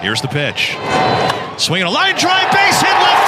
[0.00, 0.76] Here's the pitch.
[1.58, 3.21] Swinging a line drive, base hit left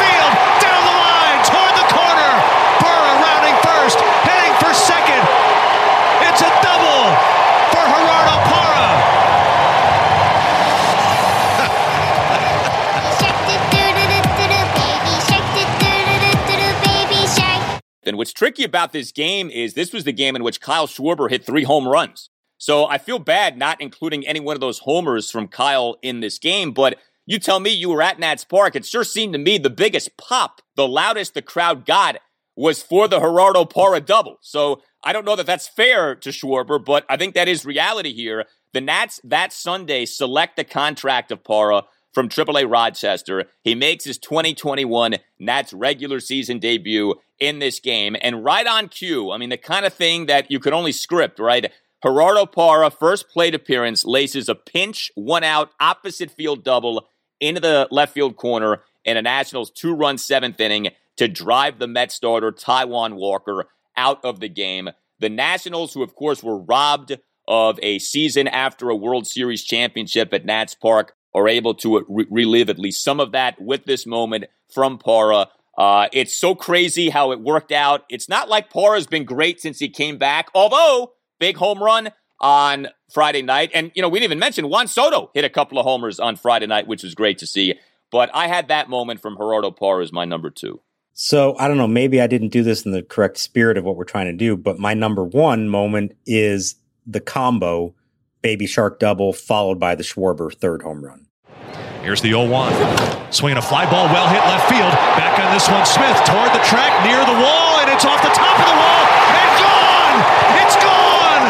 [18.06, 21.30] And what's tricky about this game is this was the game in which Kyle Schwarber
[21.30, 22.30] hit three home runs.
[22.58, 26.38] So I feel bad not including any one of those homers from Kyle in this
[26.38, 28.76] game, but you tell me you were at Nats Park.
[28.76, 32.18] It sure seemed to me the biggest pop, the loudest the crowd got
[32.56, 34.38] was for the Gerardo Parra double.
[34.40, 38.12] So I don't know that that's fair to Schwarber, but I think that is reality
[38.12, 38.44] here.
[38.72, 43.44] The Nats that Sunday select the contract of Parra from AAA Rochester.
[43.62, 47.14] He makes his 2021 Nats regular season debut
[47.46, 48.16] in this game.
[48.20, 51.38] And right on cue, I mean, the kind of thing that you could only script,
[51.38, 51.70] right?
[52.04, 57.08] Gerardo Parra, first plate appearance, laces a pinch, one out, opposite field double
[57.40, 61.86] into the left field corner in a Nationals two run seventh inning to drive the
[61.86, 63.66] Met starter, Taijuan Walker,
[63.96, 64.90] out of the game.
[65.20, 70.32] The Nationals, who of course were robbed of a season after a World Series championship
[70.32, 74.06] at Nats Park, are able to re- relive at least some of that with this
[74.06, 75.48] moment from Parra.
[75.76, 78.04] Uh, it's so crazy how it worked out.
[78.08, 82.10] It's not like Parra's been great since he came back, although big home run
[82.40, 83.70] on Friday night.
[83.74, 86.36] And, you know, we didn't even mention Juan Soto hit a couple of homers on
[86.36, 87.74] Friday night, which was great to see.
[88.10, 90.80] But I had that moment from Gerardo Parra as my number two.
[91.12, 91.86] So I don't know.
[91.86, 94.56] Maybe I didn't do this in the correct spirit of what we're trying to do,
[94.56, 97.94] but my number one moment is the combo
[98.42, 101.23] Baby Shark double followed by the Schwarber third home run.
[102.04, 103.32] Here's the 0 1.
[103.32, 104.92] Swinging a fly ball, well hit left field.
[105.16, 108.28] Back on this one, Smith toward the track, near the wall, and it's off the
[108.28, 110.16] top of the wall and gone!
[110.60, 111.44] It's gone!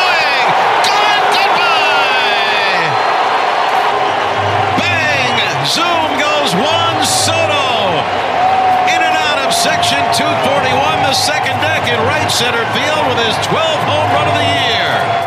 [9.61, 10.73] section 241,
[11.05, 15.20] the second deck in right center field with his 12th home run of the year.